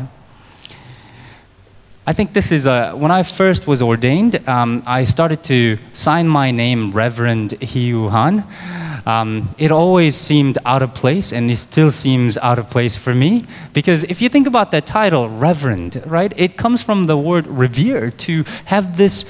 I 2.07 2.13
think 2.13 2.35
this 2.35 2.53
is 2.53 2.67
a, 2.67 2.93
when 2.93 3.11
I 3.11 3.23
first 3.23 3.67
was 3.67 3.81
ordained, 3.81 4.47
um, 4.47 4.83
I 4.87 5.05
started 5.05 5.43
to 5.45 5.79
sign 5.95 6.29
my 6.29 6.51
name 6.51 6.91
Reverend 6.91 7.53
Hiu 7.61 8.11
Han. 8.11 8.45
Um, 9.07 9.55
it 9.57 9.71
always 9.71 10.15
seemed 10.15 10.59
out 10.67 10.83
of 10.83 10.93
place, 10.93 11.33
and 11.33 11.51
it 11.51 11.57
still 11.57 11.91
seems 11.91 12.37
out 12.37 12.59
of 12.59 12.69
place 12.69 12.99
for 12.99 13.15
me. 13.15 13.45
Because 13.73 14.05
if 14.05 14.21
you 14.21 14.29
think 14.29 14.47
about 14.47 14.71
that 14.73 14.85
title, 14.85 15.31
Reverend, 15.31 16.03
right, 16.05 16.31
it 16.37 16.59
comes 16.59 16.83
from 16.83 17.07
the 17.07 17.17
word 17.17 17.47
revere, 17.47 18.11
to 18.11 18.45
have 18.67 18.99
this 18.99 19.25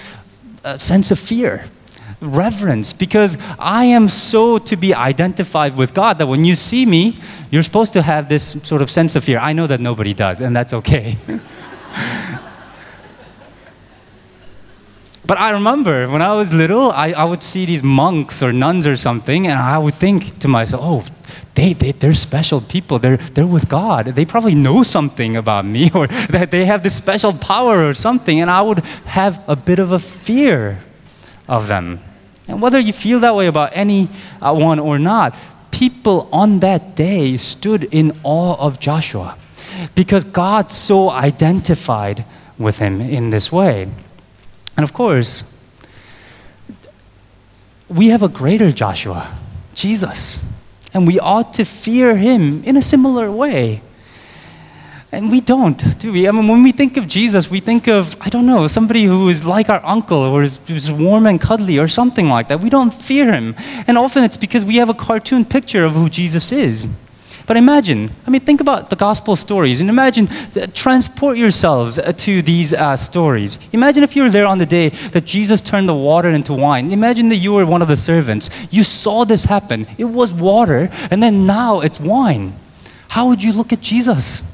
uh, 0.64 0.76
sense 0.76 1.12
of 1.12 1.18
fear 1.18 1.64
reverence 2.20 2.94
because 2.94 3.36
I 3.58 3.84
am 3.84 4.08
so 4.08 4.56
to 4.56 4.76
be 4.76 4.94
identified 4.94 5.76
with 5.76 5.92
God 5.92 6.16
that 6.18 6.26
when 6.26 6.44
you 6.44 6.56
see 6.56 6.86
me, 6.86 7.18
you're 7.50 7.62
supposed 7.62 7.92
to 7.92 8.02
have 8.02 8.30
this 8.30 8.62
sort 8.66 8.80
of 8.80 8.90
sense 8.90 9.14
of 9.14 9.24
fear. 9.24 9.38
I 9.38 9.52
know 9.52 9.66
that 9.66 9.80
nobody 9.80 10.14
does, 10.14 10.40
and 10.40 10.56
that's 10.56 10.72
okay. 10.72 11.18
But 15.26 15.38
I 15.38 15.50
remember 15.50 16.06
when 16.08 16.20
I 16.20 16.34
was 16.34 16.52
little, 16.52 16.92
I, 16.92 17.12
I 17.12 17.24
would 17.24 17.42
see 17.42 17.64
these 17.64 17.82
monks 17.82 18.42
or 18.42 18.52
nuns 18.52 18.86
or 18.86 18.96
something, 18.96 19.46
and 19.46 19.58
I 19.58 19.78
would 19.78 19.94
think 19.94 20.38
to 20.40 20.48
myself, 20.48 20.82
oh, 20.84 21.04
they, 21.54 21.72
they, 21.72 21.92
they're 21.92 22.12
special 22.12 22.60
people. 22.60 22.98
They're, 22.98 23.16
they're 23.16 23.46
with 23.46 23.68
God. 23.68 24.06
They 24.06 24.26
probably 24.26 24.54
know 24.54 24.82
something 24.82 25.36
about 25.36 25.64
me, 25.64 25.90
or 25.94 26.06
that 26.06 26.50
they 26.50 26.66
have 26.66 26.82
this 26.82 26.96
special 26.96 27.32
power 27.32 27.88
or 27.88 27.94
something, 27.94 28.40
and 28.40 28.50
I 28.50 28.60
would 28.60 28.80
have 29.06 29.42
a 29.48 29.56
bit 29.56 29.78
of 29.78 29.92
a 29.92 29.98
fear 29.98 30.80
of 31.48 31.68
them. 31.68 32.00
And 32.46 32.60
whether 32.60 32.78
you 32.78 32.92
feel 32.92 33.20
that 33.20 33.34
way 33.34 33.46
about 33.46 33.70
anyone 33.72 34.78
uh, 34.78 34.82
or 34.82 34.98
not, 34.98 35.38
people 35.70 36.28
on 36.32 36.60
that 36.60 36.94
day 36.94 37.38
stood 37.38 37.84
in 37.84 38.12
awe 38.22 38.56
of 38.58 38.78
Joshua 38.78 39.38
because 39.94 40.24
God 40.24 40.70
so 40.70 41.10
identified 41.10 42.24
with 42.58 42.78
him 42.78 43.00
in 43.00 43.30
this 43.30 43.50
way. 43.50 43.88
And 44.76 44.84
of 44.84 44.92
course, 44.92 45.50
we 47.88 48.08
have 48.08 48.22
a 48.22 48.28
greater 48.28 48.72
Joshua, 48.72 49.36
Jesus. 49.74 50.44
And 50.92 51.06
we 51.06 51.18
ought 51.18 51.52
to 51.54 51.64
fear 51.64 52.16
him 52.16 52.62
in 52.64 52.76
a 52.76 52.82
similar 52.82 53.30
way. 53.30 53.82
And 55.14 55.30
we 55.30 55.40
don't, 55.40 55.98
do 55.98 56.12
we? 56.12 56.26
I 56.28 56.32
mean, 56.32 56.48
when 56.48 56.64
we 56.64 56.72
think 56.72 56.96
of 56.96 57.06
Jesus, 57.06 57.48
we 57.48 57.60
think 57.60 57.86
of, 57.86 58.16
I 58.20 58.28
don't 58.30 58.46
know, 58.46 58.66
somebody 58.66 59.04
who 59.04 59.28
is 59.28 59.44
like 59.44 59.68
our 59.68 59.84
uncle 59.84 60.18
or 60.18 60.42
is, 60.42 60.58
is 60.68 60.90
warm 60.90 61.26
and 61.26 61.40
cuddly 61.40 61.78
or 61.78 61.86
something 61.86 62.28
like 62.28 62.48
that. 62.48 62.60
We 62.60 62.68
don't 62.68 62.92
fear 62.92 63.32
him. 63.32 63.54
And 63.86 63.96
often 63.96 64.24
it's 64.24 64.36
because 64.36 64.64
we 64.64 64.76
have 64.76 64.88
a 64.88 64.94
cartoon 64.94 65.44
picture 65.44 65.84
of 65.84 65.94
who 65.94 66.08
Jesus 66.08 66.50
is. 66.50 66.88
But 67.46 67.58
imagine, 67.58 68.10
I 68.26 68.30
mean, 68.30 68.40
think 68.40 68.62
about 68.62 68.88
the 68.88 68.96
gospel 68.96 69.36
stories 69.36 69.82
and 69.82 69.90
imagine, 69.90 70.28
transport 70.72 71.36
yourselves 71.36 71.98
uh, 71.98 72.12
to 72.12 72.40
these 72.40 72.72
uh, 72.72 72.96
stories. 72.96 73.58
Imagine 73.72 74.02
if 74.02 74.16
you 74.16 74.22
were 74.22 74.30
there 74.30 74.46
on 74.46 74.56
the 74.56 74.66
day 74.66 74.88
that 74.88 75.26
Jesus 75.26 75.60
turned 75.60 75.86
the 75.86 75.94
water 75.94 76.30
into 76.30 76.54
wine. 76.54 76.90
Imagine 76.90 77.28
that 77.28 77.36
you 77.36 77.52
were 77.52 77.66
one 77.66 77.82
of 77.82 77.88
the 77.88 77.96
servants. 77.96 78.48
You 78.70 78.82
saw 78.82 79.24
this 79.24 79.44
happen. 79.44 79.86
It 79.98 80.04
was 80.04 80.32
water, 80.32 80.88
and 81.10 81.22
then 81.22 81.44
now 81.44 81.80
it's 81.80 82.00
wine. 82.00 82.54
How 83.08 83.28
would 83.28 83.42
you 83.42 83.52
look 83.52 83.72
at 83.72 83.82
Jesus? 83.82 84.50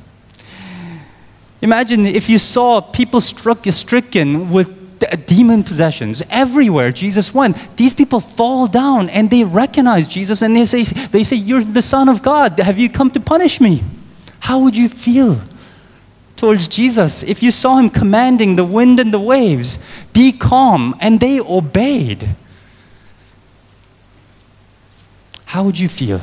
Imagine 1.62 2.06
if 2.06 2.28
you 2.28 2.38
saw 2.38 2.80
people 2.80 3.20
struck, 3.20 3.64
stricken 3.66 4.50
with 4.50 4.79
demon 5.26 5.62
possessions 5.62 6.22
everywhere 6.30 6.92
Jesus 6.92 7.34
went. 7.34 7.56
These 7.76 7.94
people 7.94 8.20
fall 8.20 8.66
down 8.66 9.08
and 9.08 9.30
they 9.30 9.44
recognize 9.44 10.06
Jesus 10.06 10.42
and 10.42 10.54
they 10.54 10.64
say, 10.64 10.84
they 10.84 11.22
say, 11.22 11.36
You're 11.36 11.64
the 11.64 11.82
Son 11.82 12.08
of 12.08 12.22
God. 12.22 12.58
Have 12.58 12.78
you 12.78 12.88
come 12.88 13.10
to 13.12 13.20
punish 13.20 13.60
me? 13.60 13.82
How 14.40 14.58
would 14.60 14.76
you 14.76 14.88
feel 14.88 15.40
towards 16.36 16.68
Jesus 16.68 17.22
if 17.22 17.42
you 17.42 17.50
saw 17.50 17.76
him 17.76 17.90
commanding 17.90 18.56
the 18.56 18.64
wind 18.64 18.98
and 18.98 19.12
the 19.12 19.20
waves? 19.20 19.78
Be 20.12 20.32
calm, 20.32 20.94
and 21.00 21.20
they 21.20 21.40
obeyed. 21.40 22.28
How 25.44 25.64
would 25.64 25.78
you 25.78 25.88
feel? 25.88 26.20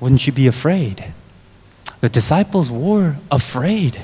Wouldn't 0.00 0.26
you 0.26 0.32
be 0.32 0.46
afraid? 0.46 1.12
The 2.00 2.08
disciples 2.08 2.70
were 2.70 3.16
afraid. 3.30 4.02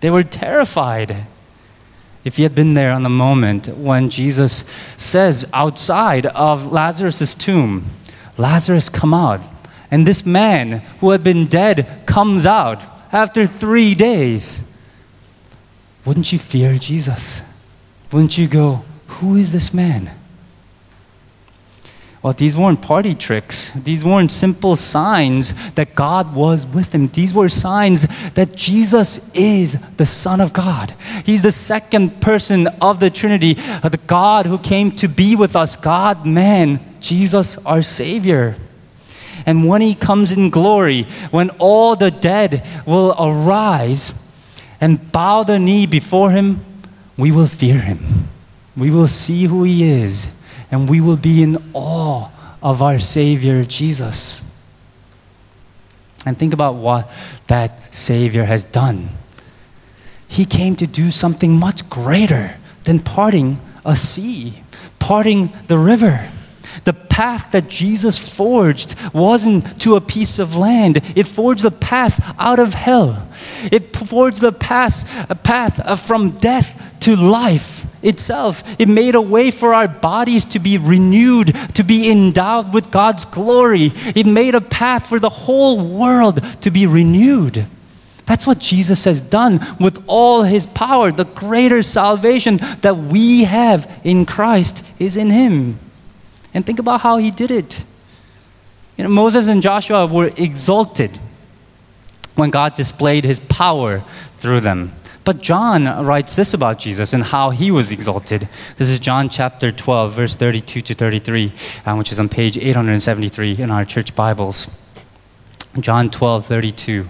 They 0.00 0.10
were 0.10 0.22
terrified. 0.22 1.26
If 2.24 2.38
you 2.38 2.44
had 2.44 2.54
been 2.54 2.74
there 2.74 2.92
on 2.92 3.02
the 3.02 3.10
moment 3.10 3.68
when 3.68 4.08
Jesus 4.08 4.66
says 4.96 5.48
outside 5.52 6.26
of 6.26 6.72
Lazarus' 6.72 7.34
tomb, 7.34 7.90
Lazarus, 8.38 8.88
come 8.88 9.12
out. 9.12 9.40
And 9.90 10.06
this 10.06 10.24
man 10.24 10.82
who 11.00 11.10
had 11.10 11.22
been 11.22 11.46
dead 11.46 12.02
comes 12.06 12.46
out 12.46 12.82
after 13.12 13.46
three 13.46 13.94
days. 13.94 14.70
Wouldn't 16.04 16.32
you 16.32 16.38
fear 16.38 16.78
Jesus? 16.78 17.42
Wouldn't 18.10 18.38
you 18.38 18.48
go, 18.48 18.84
Who 19.06 19.36
is 19.36 19.52
this 19.52 19.72
man? 19.72 20.10
Well, 22.24 22.32
these 22.32 22.56
weren't 22.56 22.80
party 22.80 23.12
tricks. 23.12 23.68
These 23.72 24.02
weren't 24.02 24.32
simple 24.32 24.76
signs 24.76 25.74
that 25.74 25.94
God 25.94 26.34
was 26.34 26.66
with 26.66 26.94
him. 26.94 27.08
These 27.08 27.34
were 27.34 27.50
signs 27.50 28.06
that 28.30 28.56
Jesus 28.56 29.30
is 29.34 29.78
the 29.96 30.06
Son 30.06 30.40
of 30.40 30.54
God. 30.54 30.94
He's 31.26 31.42
the 31.42 31.52
second 31.52 32.22
person 32.22 32.66
of 32.80 32.98
the 32.98 33.10
Trinity, 33.10 33.56
uh, 33.58 33.90
the 33.90 33.98
God 33.98 34.46
who 34.46 34.56
came 34.56 34.90
to 34.92 35.06
be 35.06 35.36
with 35.36 35.54
us, 35.54 35.76
God 35.76 36.24
man, 36.26 36.80
Jesus 36.98 37.62
our 37.66 37.82
Savior. 37.82 38.56
And 39.44 39.68
when 39.68 39.82
he 39.82 39.94
comes 39.94 40.32
in 40.32 40.48
glory, 40.48 41.02
when 41.30 41.50
all 41.58 41.94
the 41.94 42.10
dead 42.10 42.66
will 42.86 43.14
arise 43.18 44.64
and 44.80 45.12
bow 45.12 45.42
the 45.42 45.58
knee 45.58 45.84
before 45.84 46.30
him, 46.30 46.64
we 47.18 47.30
will 47.32 47.48
fear 47.48 47.80
him. 47.80 48.28
We 48.78 48.90
will 48.90 49.08
see 49.08 49.44
who 49.44 49.64
he 49.64 49.84
is, 49.84 50.34
and 50.74 50.90
we 50.90 51.00
will 51.00 51.16
be 51.16 51.40
in 51.40 51.56
awe 51.72 52.28
of 52.60 52.82
our 52.82 52.98
Savior 52.98 53.62
Jesus. 53.62 54.42
And 56.26 56.36
think 56.36 56.52
about 56.52 56.74
what 56.74 57.08
that 57.46 57.94
Savior 57.94 58.42
has 58.42 58.64
done. 58.64 59.10
He 60.26 60.44
came 60.44 60.74
to 60.74 60.86
do 60.88 61.12
something 61.12 61.52
much 61.52 61.88
greater 61.88 62.56
than 62.82 62.98
parting 62.98 63.60
a 63.84 63.94
sea, 63.94 64.54
parting 64.98 65.52
the 65.68 65.78
river. 65.78 66.28
The 66.82 66.92
path 66.92 67.52
that 67.52 67.68
Jesus 67.68 68.18
forged 68.18 68.96
wasn't 69.14 69.80
to 69.82 69.94
a 69.94 70.00
piece 70.00 70.40
of 70.40 70.56
land. 70.56 70.96
It 71.14 71.28
forged 71.28 71.62
the 71.62 71.70
path 71.70 72.34
out 72.36 72.58
of 72.58 72.74
hell. 72.74 73.28
It 73.70 73.96
forged 73.96 74.40
the 74.40 74.52
path, 74.52 75.30
a 75.30 75.34
path 75.34 76.06
from 76.06 76.30
death 76.30 76.98
to 77.00 77.16
life 77.16 77.86
itself. 78.02 78.62
It 78.80 78.88
made 78.88 79.14
a 79.14 79.20
way 79.20 79.50
for 79.50 79.74
our 79.74 79.88
bodies 79.88 80.44
to 80.46 80.58
be 80.58 80.78
renewed, 80.78 81.54
to 81.74 81.82
be 81.82 82.10
endowed 82.10 82.72
with 82.72 82.90
God's 82.90 83.24
glory. 83.24 83.92
It 84.14 84.26
made 84.26 84.54
a 84.54 84.60
path 84.60 85.08
for 85.08 85.18
the 85.18 85.28
whole 85.28 85.84
world 85.86 86.42
to 86.62 86.70
be 86.70 86.86
renewed. 86.86 87.66
That's 88.26 88.46
what 88.46 88.58
Jesus 88.58 89.04
has 89.04 89.20
done 89.20 89.60
with 89.78 90.02
all 90.06 90.42
his 90.42 90.66
power. 90.66 91.12
The 91.12 91.26
greater 91.26 91.82
salvation 91.82 92.56
that 92.80 92.96
we 92.96 93.44
have 93.44 94.00
in 94.02 94.24
Christ 94.24 94.86
is 94.98 95.16
in 95.16 95.30
him. 95.30 95.78
And 96.54 96.64
think 96.64 96.78
about 96.78 97.02
how 97.02 97.18
he 97.18 97.30
did 97.30 97.50
it. 97.50 97.84
You 98.96 99.04
know, 99.04 99.10
Moses 99.10 99.48
and 99.48 99.60
Joshua 99.60 100.06
were 100.06 100.30
exalted 100.36 101.18
when 102.34 102.50
God 102.50 102.74
displayed 102.74 103.24
his 103.24 103.40
power 103.40 104.00
through 104.38 104.60
them. 104.60 104.92
But 105.24 105.40
John 105.40 106.04
writes 106.04 106.36
this 106.36 106.52
about 106.52 106.78
Jesus 106.78 107.14
and 107.14 107.24
how 107.24 107.50
he 107.50 107.70
was 107.70 107.90
exalted. 107.90 108.46
This 108.76 108.90
is 108.90 108.98
John 108.98 109.30
chapter 109.30 109.72
12, 109.72 110.12
verse 110.12 110.36
32 110.36 110.82
to 110.82 110.94
33, 110.94 111.52
um, 111.86 111.98
which 111.98 112.12
is 112.12 112.20
on 112.20 112.28
page 112.28 112.58
873 112.58 113.58
in 113.58 113.70
our 113.70 113.86
church 113.86 114.14
Bibles. 114.14 114.68
John 115.80 116.10
12, 116.10 116.46
32. 116.46 117.08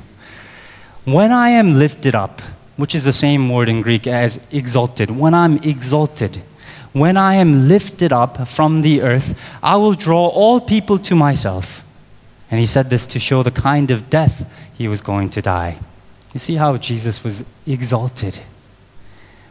When 1.05 1.33
I 1.33 1.51
am 1.51 1.75
lifted 1.79 2.15
up, 2.15 2.41
which 2.77 2.95
is 2.95 3.05
the 3.05 3.13
same 3.13 3.49
word 3.49 3.69
in 3.69 3.83
Greek 3.83 4.07
as 4.07 4.41
exalted, 4.53 5.11
when 5.11 5.35
I'm 5.35 5.59
exalted, 5.59 6.41
when 6.93 7.17
I 7.17 7.35
am 7.35 7.69
lifted 7.69 8.13
up 8.13 8.47
from 8.47 8.83
the 8.83 9.03
earth, 9.03 9.39
I 9.61 9.77
will 9.77 9.95
draw 9.95 10.29
all 10.29 10.61
people 10.61 10.99
to 11.01 11.17
myself. 11.17 11.84
And 12.51 12.61
he 12.61 12.67
said 12.67 12.91
this 12.91 13.07
to 13.07 13.19
show 13.19 13.43
the 13.43 13.51
kind 13.51 13.91
of 13.91 14.11
death 14.11 14.49
he 14.75 14.89
was 14.89 15.01
going 15.01 15.31
to 15.31 15.43
die. 15.43 15.79
You 16.33 16.41
see 16.41 16.57
how 16.57 16.77
Jesus 16.77 17.23
was 17.23 17.53
exalted. 17.67 18.41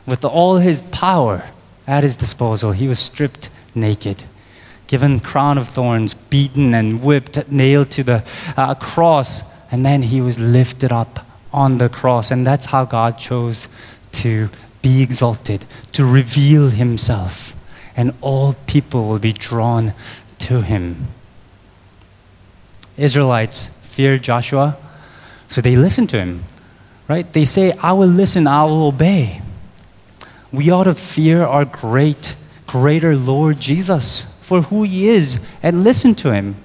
With 0.05 0.25
all 0.25 0.57
his 0.57 0.81
power 0.81 1.43
at 1.87 2.03
his 2.03 2.15
disposal, 2.15 2.73
he 2.73 2.87
was 2.87 2.99
stripped 2.99 3.49
naked, 3.73 4.25
given 4.87 5.19
crown 5.19 5.57
of 5.57 5.67
thorns, 5.69 6.13
beaten 6.13 6.73
and 6.73 7.01
whipped, 7.01 7.49
nailed 7.49 7.89
to 7.91 8.03
the 8.03 8.23
uh, 8.57 8.75
cross, 8.75 9.43
and 9.71 9.85
then 9.85 10.03
he 10.03 10.21
was 10.21 10.39
lifted 10.39 10.91
up 10.91 11.25
on 11.51 11.77
the 11.77 11.89
cross. 11.89 12.31
And 12.31 12.45
that's 12.45 12.65
how 12.65 12.85
God 12.85 13.17
chose 13.17 13.69
to 14.11 14.49
be 14.81 15.01
exalted, 15.01 15.65
to 15.93 16.05
reveal 16.05 16.69
himself, 16.69 17.55
and 17.95 18.13
all 18.21 18.55
people 18.67 19.07
will 19.07 19.19
be 19.19 19.31
drawn 19.31 19.93
to 20.39 20.61
him. 20.61 21.07
Israelites 22.97 23.67
feared 23.95 24.23
Joshua, 24.23 24.77
so 25.47 25.61
they 25.61 25.75
listened 25.75 26.09
to 26.09 26.19
him. 26.19 26.43
Right? 27.07 27.31
They 27.31 27.45
say, 27.45 27.73
I 27.83 27.93
will 27.93 28.07
listen, 28.07 28.47
I 28.47 28.63
will 28.63 28.87
obey. 28.87 29.41
We 30.51 30.69
ought 30.71 30.85
to 30.85 30.95
fear 30.95 31.43
our 31.43 31.65
great, 31.65 32.35
greater 32.65 33.15
Lord 33.15 33.59
Jesus 33.59 34.41
for 34.43 34.61
who 34.61 34.83
he 34.83 35.09
is 35.09 35.45
and 35.61 35.83
listen 35.83 36.15
to 36.15 36.31
him. 36.31 36.55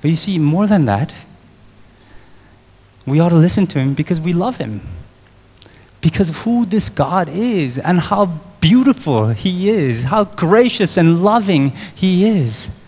But 0.00 0.10
you 0.10 0.16
see, 0.16 0.38
more 0.38 0.66
than 0.66 0.84
that, 0.86 1.14
we 3.06 3.20
ought 3.20 3.30
to 3.30 3.36
listen 3.36 3.66
to 3.68 3.78
him 3.78 3.94
because 3.94 4.20
we 4.20 4.32
love 4.32 4.56
him 4.56 4.82
because 6.02 6.28
of 6.28 6.38
who 6.38 6.66
this 6.66 6.90
God 6.90 7.28
is 7.28 7.78
and 7.78 7.98
how 7.98 8.26
beautiful 8.60 9.28
He 9.28 9.70
is, 9.70 10.04
how 10.04 10.24
gracious 10.24 10.98
and 10.98 11.22
loving 11.22 11.70
He 11.94 12.26
is. 12.26 12.81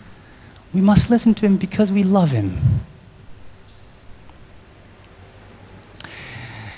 We 0.75 0.81
must 0.81 1.09
listen 1.09 1.33
to 1.35 1.45
Him 1.45 1.55
because 1.55 1.89
we 1.89 2.03
love 2.03 2.31
Him. 2.31 2.59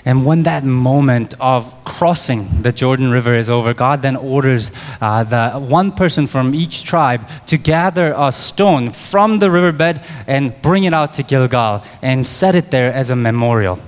And 0.04 0.24
when 0.24 0.44
that 0.44 0.62
moment 0.62 1.34
of 1.40 1.74
crossing 1.84 2.62
the 2.62 2.70
Jordan 2.70 3.10
River 3.10 3.34
is 3.34 3.50
over, 3.50 3.74
God 3.74 4.00
then 4.02 4.14
orders 4.14 4.70
uh, 5.00 5.24
the 5.24 5.58
one 5.58 5.90
person 5.90 6.28
from 6.28 6.54
each 6.54 6.84
tribe 6.84 7.28
to 7.46 7.58
gather 7.58 8.14
a 8.16 8.30
stone 8.30 8.90
from 8.90 9.40
the 9.40 9.50
riverbed 9.50 10.00
and 10.28 10.54
bring 10.62 10.84
it 10.84 10.94
out 10.94 11.14
to 11.14 11.24
Gilgal 11.24 11.82
and 12.00 12.24
set 12.24 12.54
it 12.54 12.70
there 12.70 12.92
as 12.92 13.10
a 13.10 13.16
memorial. 13.16 13.80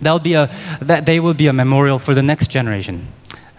That'll 0.00 0.20
be 0.20 0.34
a, 0.34 0.48
that 0.80 1.04
they 1.04 1.18
will 1.18 1.34
be 1.34 1.48
a 1.48 1.52
memorial 1.52 1.98
for 1.98 2.14
the 2.14 2.22
next 2.22 2.48
generation. 2.48 3.08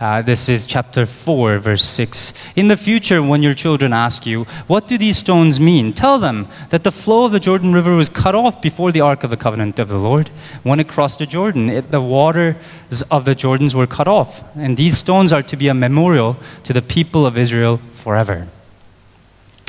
Uh, 0.01 0.19
this 0.19 0.49
is 0.49 0.65
chapter 0.65 1.05
4, 1.05 1.59
verse 1.59 1.83
6. 1.83 2.53
In 2.55 2.69
the 2.69 2.75
future, 2.75 3.21
when 3.21 3.43
your 3.43 3.53
children 3.53 3.93
ask 3.93 4.25
you, 4.25 4.45
What 4.65 4.87
do 4.87 4.97
these 4.97 5.19
stones 5.19 5.59
mean? 5.59 5.93
Tell 5.93 6.17
them 6.17 6.47
that 6.71 6.83
the 6.83 6.91
flow 6.91 7.25
of 7.25 7.31
the 7.31 7.39
Jordan 7.39 7.71
River 7.71 7.95
was 7.95 8.09
cut 8.09 8.33
off 8.33 8.63
before 8.63 8.91
the 8.91 9.01
Ark 9.01 9.23
of 9.23 9.29
the 9.29 9.37
Covenant 9.37 9.77
of 9.77 9.89
the 9.89 9.99
Lord. 9.99 10.29
When 10.63 10.79
it 10.79 10.87
crossed 10.87 11.19
the 11.19 11.27
Jordan, 11.27 11.69
it, 11.69 11.91
the 11.91 12.01
waters 12.01 12.55
of 13.11 13.25
the 13.25 13.35
Jordans 13.35 13.75
were 13.75 13.85
cut 13.85 14.07
off. 14.07 14.43
And 14.57 14.75
these 14.75 14.97
stones 14.97 15.31
are 15.31 15.43
to 15.43 15.55
be 15.55 15.67
a 15.67 15.75
memorial 15.75 16.35
to 16.63 16.73
the 16.73 16.81
people 16.81 17.27
of 17.27 17.37
Israel 17.37 17.77
forever. 17.91 18.47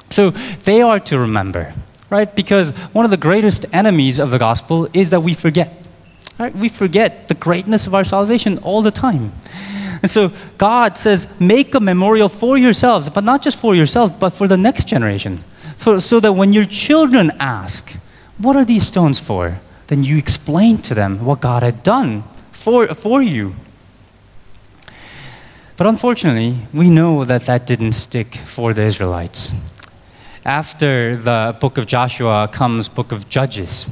So 0.08 0.30
they 0.30 0.80
are 0.80 0.98
to 1.00 1.18
remember, 1.18 1.74
right? 2.08 2.34
Because 2.34 2.70
one 2.94 3.04
of 3.04 3.10
the 3.10 3.18
greatest 3.18 3.66
enemies 3.74 4.18
of 4.18 4.30
the 4.30 4.38
gospel 4.38 4.88
is 4.94 5.10
that 5.10 5.20
we 5.20 5.34
forget. 5.34 5.76
Right? 6.38 6.56
We 6.56 6.70
forget 6.70 7.28
the 7.28 7.34
greatness 7.34 7.86
of 7.86 7.94
our 7.94 8.04
salvation 8.04 8.56
all 8.60 8.80
the 8.80 8.90
time. 8.90 9.32
And 10.02 10.10
so 10.10 10.32
God 10.58 10.98
says, 10.98 11.40
make 11.40 11.74
a 11.74 11.80
memorial 11.80 12.28
for 12.28 12.58
yourselves, 12.58 13.08
but 13.08 13.24
not 13.24 13.42
just 13.42 13.58
for 13.58 13.74
yourselves, 13.74 14.12
but 14.12 14.30
for 14.30 14.48
the 14.48 14.58
next 14.58 14.88
generation. 14.88 15.38
For, 15.76 16.00
so 16.00 16.20
that 16.20 16.32
when 16.32 16.52
your 16.52 16.64
children 16.64 17.30
ask, 17.38 17.96
What 18.38 18.56
are 18.56 18.64
these 18.64 18.86
stones 18.86 19.20
for? 19.20 19.60
then 19.92 20.02
you 20.02 20.16
explain 20.16 20.78
to 20.78 20.94
them 20.94 21.22
what 21.22 21.42
God 21.42 21.62
had 21.62 21.82
done 21.82 22.24
for, 22.50 22.86
for 22.94 23.20
you. 23.20 23.54
But 25.76 25.86
unfortunately, 25.86 26.56
we 26.72 26.88
know 26.88 27.26
that 27.26 27.42
that 27.42 27.66
didn't 27.66 27.92
stick 27.92 28.28
for 28.28 28.72
the 28.72 28.82
Israelites. 28.82 29.52
After 30.46 31.14
the 31.16 31.54
book 31.60 31.76
of 31.76 31.86
Joshua 31.86 32.48
comes 32.50 32.88
book 32.88 33.12
of 33.12 33.28
Judges. 33.28 33.86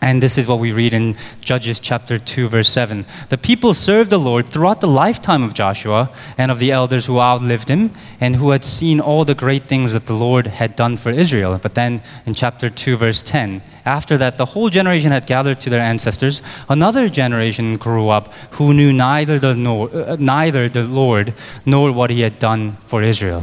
And 0.00 0.22
this 0.22 0.38
is 0.38 0.46
what 0.46 0.60
we 0.60 0.70
read 0.70 0.94
in 0.94 1.16
Judges 1.40 1.80
chapter 1.80 2.20
2, 2.20 2.48
verse 2.48 2.68
7. 2.68 3.04
The 3.30 3.38
people 3.38 3.74
served 3.74 4.10
the 4.10 4.18
Lord 4.18 4.48
throughout 4.48 4.80
the 4.80 4.86
lifetime 4.86 5.42
of 5.42 5.54
Joshua 5.54 6.10
and 6.36 6.52
of 6.52 6.60
the 6.60 6.70
elders 6.70 7.06
who 7.06 7.18
outlived 7.18 7.68
him 7.68 7.90
and 8.20 8.36
who 8.36 8.52
had 8.52 8.64
seen 8.64 9.00
all 9.00 9.24
the 9.24 9.34
great 9.34 9.64
things 9.64 9.92
that 9.92 10.06
the 10.06 10.14
Lord 10.14 10.46
had 10.46 10.76
done 10.76 10.96
for 10.96 11.10
Israel. 11.10 11.58
But 11.60 11.74
then 11.74 12.00
in 12.26 12.34
chapter 12.34 12.70
2, 12.70 12.96
verse 12.96 13.22
10, 13.22 13.60
after 13.84 14.16
that, 14.18 14.38
the 14.38 14.44
whole 14.44 14.70
generation 14.70 15.10
had 15.10 15.26
gathered 15.26 15.58
to 15.60 15.70
their 15.70 15.80
ancestors. 15.80 16.42
Another 16.68 17.08
generation 17.08 17.76
grew 17.76 18.08
up 18.08 18.32
who 18.54 18.74
knew 18.74 18.92
neither 18.92 19.40
the, 19.40 19.54
nor, 19.56 19.90
uh, 19.92 20.16
neither 20.20 20.68
the 20.68 20.84
Lord 20.84 21.34
nor 21.66 21.90
what 21.90 22.10
he 22.10 22.20
had 22.20 22.38
done 22.38 22.72
for 22.82 23.02
Israel. 23.02 23.42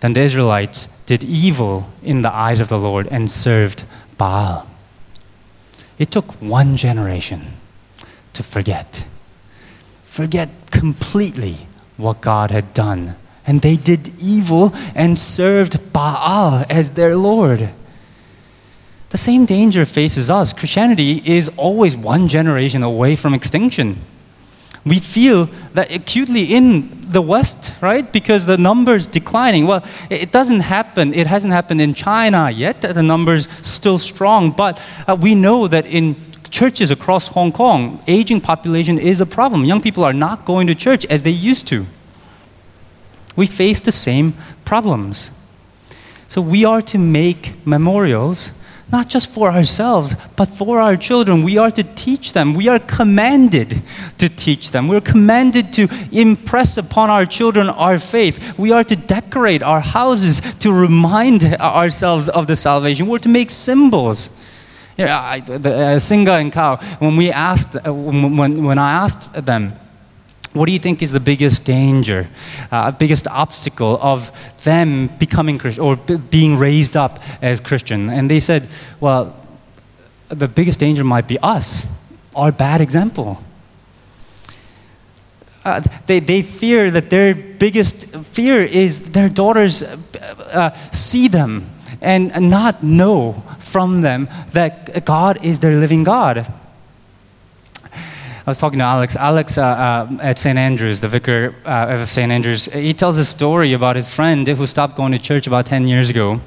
Then 0.00 0.14
the 0.14 0.20
Israelites 0.20 1.04
did 1.04 1.22
evil 1.22 1.90
in 2.02 2.22
the 2.22 2.32
eyes 2.32 2.60
of 2.60 2.68
the 2.68 2.78
Lord 2.78 3.08
and 3.08 3.30
served 3.30 3.84
Baal. 4.16 4.66
It 5.98 6.10
took 6.10 6.32
one 6.42 6.76
generation 6.76 7.54
to 8.34 8.42
forget. 8.42 9.04
Forget 10.04 10.50
completely 10.70 11.66
what 11.96 12.20
God 12.20 12.50
had 12.50 12.72
done. 12.74 13.16
And 13.46 13.62
they 13.62 13.76
did 13.76 14.12
evil 14.20 14.72
and 14.94 15.18
served 15.18 15.92
Baal 15.92 16.64
as 16.68 16.90
their 16.90 17.16
Lord. 17.16 17.70
The 19.10 19.18
same 19.18 19.46
danger 19.46 19.84
faces 19.84 20.30
us. 20.30 20.52
Christianity 20.52 21.22
is 21.24 21.48
always 21.56 21.96
one 21.96 22.28
generation 22.28 22.82
away 22.82 23.16
from 23.16 23.34
extinction. 23.34 23.98
We 24.84 24.98
feel 24.98 25.46
that 25.74 25.94
acutely 25.94 26.44
in 26.44 27.05
the 27.16 27.22
West, 27.22 27.72
right? 27.80 28.12
Because 28.12 28.44
the 28.44 28.58
numbers 28.58 29.06
declining. 29.06 29.66
Well, 29.66 29.82
it 30.10 30.32
doesn't 30.32 30.60
happen. 30.60 31.14
It 31.14 31.26
hasn't 31.26 31.50
happened 31.50 31.80
in 31.80 31.94
China 31.94 32.50
yet. 32.50 32.82
The 32.82 33.02
numbers 33.02 33.48
still 33.66 33.96
strong, 33.96 34.50
but 34.50 34.78
uh, 35.08 35.16
we 35.18 35.34
know 35.34 35.66
that 35.66 35.86
in 35.86 36.14
churches 36.50 36.90
across 36.90 37.28
Hong 37.28 37.52
Kong, 37.52 38.02
aging 38.06 38.42
population 38.42 38.98
is 38.98 39.22
a 39.22 39.26
problem. 39.26 39.64
Young 39.64 39.80
people 39.80 40.04
are 40.04 40.12
not 40.12 40.44
going 40.44 40.66
to 40.66 40.74
church 40.74 41.06
as 41.06 41.22
they 41.22 41.30
used 41.30 41.66
to. 41.68 41.86
We 43.34 43.46
face 43.46 43.80
the 43.80 43.92
same 43.92 44.34
problems. 44.66 45.30
So 46.28 46.42
we 46.42 46.66
are 46.66 46.82
to 46.82 46.98
make 46.98 47.54
memorials 47.66 48.62
not 48.92 49.08
just 49.08 49.30
for 49.30 49.50
ourselves, 49.50 50.14
but 50.36 50.48
for 50.48 50.80
our 50.80 50.96
children. 50.96 51.42
We 51.42 51.58
are 51.58 51.70
to 51.72 51.82
teach 51.82 52.32
them. 52.32 52.54
We 52.54 52.68
are 52.68 52.78
commanded 52.78 53.82
to 54.18 54.28
teach 54.28 54.70
them. 54.70 54.86
We're 54.86 55.00
commanded 55.00 55.72
to 55.74 55.88
impress 56.12 56.76
upon 56.78 57.10
our 57.10 57.26
children 57.26 57.68
our 57.68 57.98
faith. 57.98 58.56
We 58.58 58.70
are 58.72 58.84
to 58.84 58.96
decorate 58.96 59.62
our 59.62 59.80
houses 59.80 60.40
to 60.60 60.72
remind 60.72 61.44
ourselves 61.44 62.28
of 62.28 62.46
the 62.46 62.56
salvation. 62.56 63.08
We're 63.08 63.18
to 63.18 63.28
make 63.28 63.50
symbols. 63.50 64.42
Yeah, 64.96 65.20
I, 65.20 65.40
the, 65.40 65.56
uh, 65.56 65.96
Singa 65.96 66.40
and 66.40 66.52
Kao, 66.52 66.76
when 67.00 67.16
we 67.16 67.30
asked, 67.30 67.76
uh, 67.76 67.92
when, 67.92 68.64
when 68.64 68.78
I 68.78 68.92
asked 68.92 69.32
them, 69.44 69.74
what 70.56 70.66
do 70.66 70.72
you 70.72 70.78
think 70.78 71.02
is 71.02 71.12
the 71.12 71.20
biggest 71.20 71.64
danger, 71.64 72.28
uh, 72.70 72.90
biggest 72.90 73.28
obstacle 73.28 73.98
of 74.00 74.30
them 74.64 75.08
becoming 75.18 75.58
Christian 75.58 75.84
or 75.84 75.96
b- 75.96 76.16
being 76.16 76.56
raised 76.58 76.96
up 76.96 77.20
as 77.42 77.60
Christian? 77.60 78.10
And 78.10 78.30
they 78.30 78.40
said, 78.40 78.68
well, 79.00 79.36
the 80.28 80.48
biggest 80.48 80.80
danger 80.80 81.04
might 81.04 81.28
be 81.28 81.38
us, 81.42 81.86
our 82.34 82.52
bad 82.52 82.80
example. 82.80 83.42
Uh, 85.64 85.80
they, 86.06 86.20
they 86.20 86.42
fear 86.42 86.90
that 86.90 87.10
their 87.10 87.34
biggest 87.34 88.16
fear 88.24 88.62
is 88.62 89.10
their 89.10 89.28
daughters 89.28 89.82
uh, 89.82 89.96
uh 90.52 90.72
see 90.92 91.26
them 91.26 91.68
and 92.00 92.50
not 92.50 92.82
know 92.82 93.42
from 93.58 94.00
them 94.00 94.28
that 94.52 95.04
God 95.04 95.44
is 95.44 95.58
their 95.58 95.74
living 95.74 96.04
God. 96.04 96.46
I 98.46 98.50
was 98.50 98.58
talking 98.58 98.78
to 98.78 98.84
Alex. 98.84 99.16
Alex 99.16 99.58
uh, 99.58 99.62
uh, 99.62 100.18
at 100.22 100.38
St. 100.38 100.56
Andrews, 100.56 101.00
the 101.00 101.08
vicar 101.08 101.52
uh, 101.64 101.98
of 102.00 102.08
St. 102.08 102.30
Andrews, 102.30 102.66
he 102.66 102.92
tells 102.92 103.18
a 103.18 103.24
story 103.24 103.72
about 103.72 103.96
his 103.96 104.08
friend 104.08 104.46
who 104.46 104.66
stopped 104.68 104.94
going 104.94 105.10
to 105.10 105.18
church 105.18 105.48
about 105.48 105.66
10 105.66 105.88
years 105.88 106.10
ago. 106.10 106.40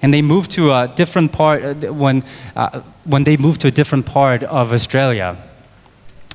And 0.00 0.14
they 0.14 0.22
moved 0.22 0.52
to 0.52 0.72
a 0.72 0.88
different 0.96 1.30
part, 1.30 1.62
uh, 1.62 1.92
when, 1.92 2.22
uh, 2.56 2.80
when 3.04 3.24
they 3.24 3.36
moved 3.36 3.60
to 3.60 3.68
a 3.68 3.70
different 3.70 4.06
part 4.06 4.42
of 4.44 4.72
Australia. 4.72 5.36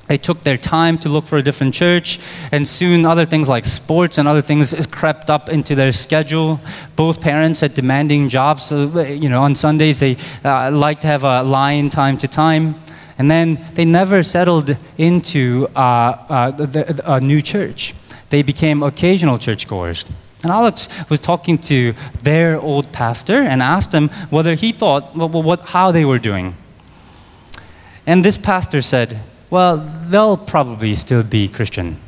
They 0.06 0.18
took 0.18 0.44
their 0.44 0.56
time 0.56 1.00
to 1.00 1.10
look 1.10 1.26
for 1.26 1.40
a 1.40 1.42
different 1.42 1.74
church, 1.74 2.20
and 2.52 2.68
soon 2.68 3.04
other 3.04 3.26
things 3.26 3.50
like 3.50 3.66
sports 3.66 4.20
and 4.20 4.28
other 4.28 4.44
things 4.44 4.86
crept 4.92 5.32
up 5.32 5.50
into 5.50 5.74
their 5.74 5.94
schedule. 5.94 6.60
Both 6.96 7.22
parents 7.22 7.62
had 7.62 7.74
demanding 7.74 8.30
jobs, 8.30 8.64
so 8.66 9.02
you 9.02 9.30
know 9.30 9.42
on 9.42 9.56
Sundays 9.56 10.00
they 10.00 10.16
uh, 10.46 10.72
like 10.72 11.02
to 11.02 11.08
have 11.08 11.24
a 11.24 11.42
line 11.42 11.90
time 11.90 12.18
to 12.20 12.28
time. 12.28 12.76
And 13.18 13.32
then 13.32 13.60
they 13.74 13.86
never 13.86 14.24
settled 14.24 14.76
into 14.98 15.68
uh, 15.76 15.80
uh, 15.80 16.52
the, 16.52 17.02
a 17.06 17.20
new 17.20 17.42
church. 17.42 17.96
They 18.30 18.44
became 18.44 18.84
occasional 18.84 19.38
churchgoers. 19.38 20.06
And 20.44 20.52
Alex 20.52 20.88
was 21.10 21.20
talking 21.20 21.58
to 21.60 21.94
their 22.22 22.60
old 22.60 22.92
pastor 22.92 23.42
and 23.42 23.62
asked 23.62 23.92
him 23.92 24.10
whether 24.30 24.54
he 24.54 24.72
thought 24.72 25.16
what, 25.16 25.62
how 25.70 25.92
they 25.92 26.06
were 26.06 26.20
doing. 26.20 26.56
And 28.06 28.24
this 28.24 28.38
pastor 28.38 28.82
said, 28.82 29.20
Well, 29.50 29.78
they'll 29.78 30.38
probably 30.38 30.94
still 30.96 31.24
be 31.24 31.48
Christian, 31.48 32.00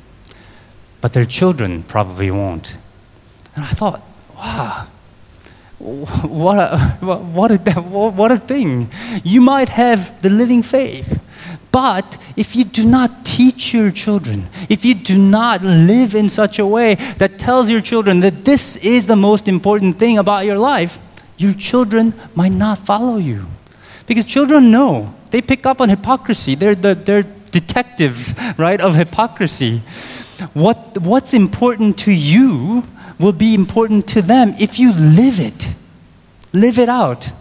but 1.02 1.14
their 1.14 1.26
children 1.26 1.84
probably 1.84 2.30
won't. 2.30 2.78
And 3.56 3.66
I 3.66 3.72
thought, 3.72 4.02
wow, 4.38 4.88
what 5.82 6.58
a, 6.58 6.78
what, 7.00 7.52
a, 7.52 7.82
what 7.82 8.32
a 8.32 8.38
thing. 8.38 8.92
You 9.24 9.40
might 9.40 9.70
have 9.70 10.22
the 10.22 10.30
living 10.30 10.62
faith, 10.62 11.24
but 11.72 12.18
if 12.36 12.56
you 12.56 12.66
do 12.66 12.86
not 12.86 13.24
teach 13.24 13.74
your 13.74 13.90
children, 13.90 14.48
if 14.68 14.84
you 14.84 14.94
do 14.94 15.18
not 15.18 15.62
live 15.62 16.16
in 16.16 16.28
such 16.28 16.60
a 16.60 16.66
way 16.66 16.96
that 17.18 17.40
tells 17.40 17.70
your 17.70 17.80
children 17.80 18.20
that 18.20 18.44
this 18.44 18.76
is 18.78 19.08
the 19.08 19.16
most 19.16 19.48
important 19.48 19.98
thing 19.98 20.18
about 20.18 20.46
your 20.46 20.58
life, 20.58 21.00
your 21.38 21.54
children 21.54 22.14
might 22.36 22.52
not 22.52 22.78
follow 22.80 23.16
you. 23.16 23.46
Because 24.06 24.26
children 24.26 24.72
know, 24.72 25.16
they 25.32 25.42
pick 25.42 25.66
up 25.66 25.80
on 25.80 25.88
hypocrisy. 25.88 26.56
They're, 26.56 26.76
the, 26.76 26.96
they're 26.96 27.24
detectives, 27.52 28.34
right, 28.58 28.82
of 28.82 28.96
hypocrisy. 28.96 29.78
What, 30.54 30.98
what's 30.98 31.34
important 31.34 31.98
to 32.00 32.12
you 32.12 32.84
will 33.20 33.34
be 33.34 33.54
important 33.54 34.08
to 34.08 34.22
them 34.22 34.56
if 34.60 34.80
you 34.80 34.94
live 34.94 35.40
it. 35.40 35.74
Live 36.54 36.80
it 36.80 36.90
out. 36.90 37.32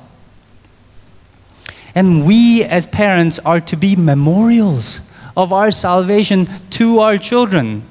And 1.94 2.26
we 2.26 2.64
as 2.64 2.86
parents 2.86 3.38
are 3.38 3.60
to 3.60 3.76
be 3.76 3.96
memorials 3.96 5.00
of 5.36 5.52
our 5.52 5.70
salvation 5.70 6.46
to 6.70 6.98
our 6.98 7.16
children. 7.16 7.84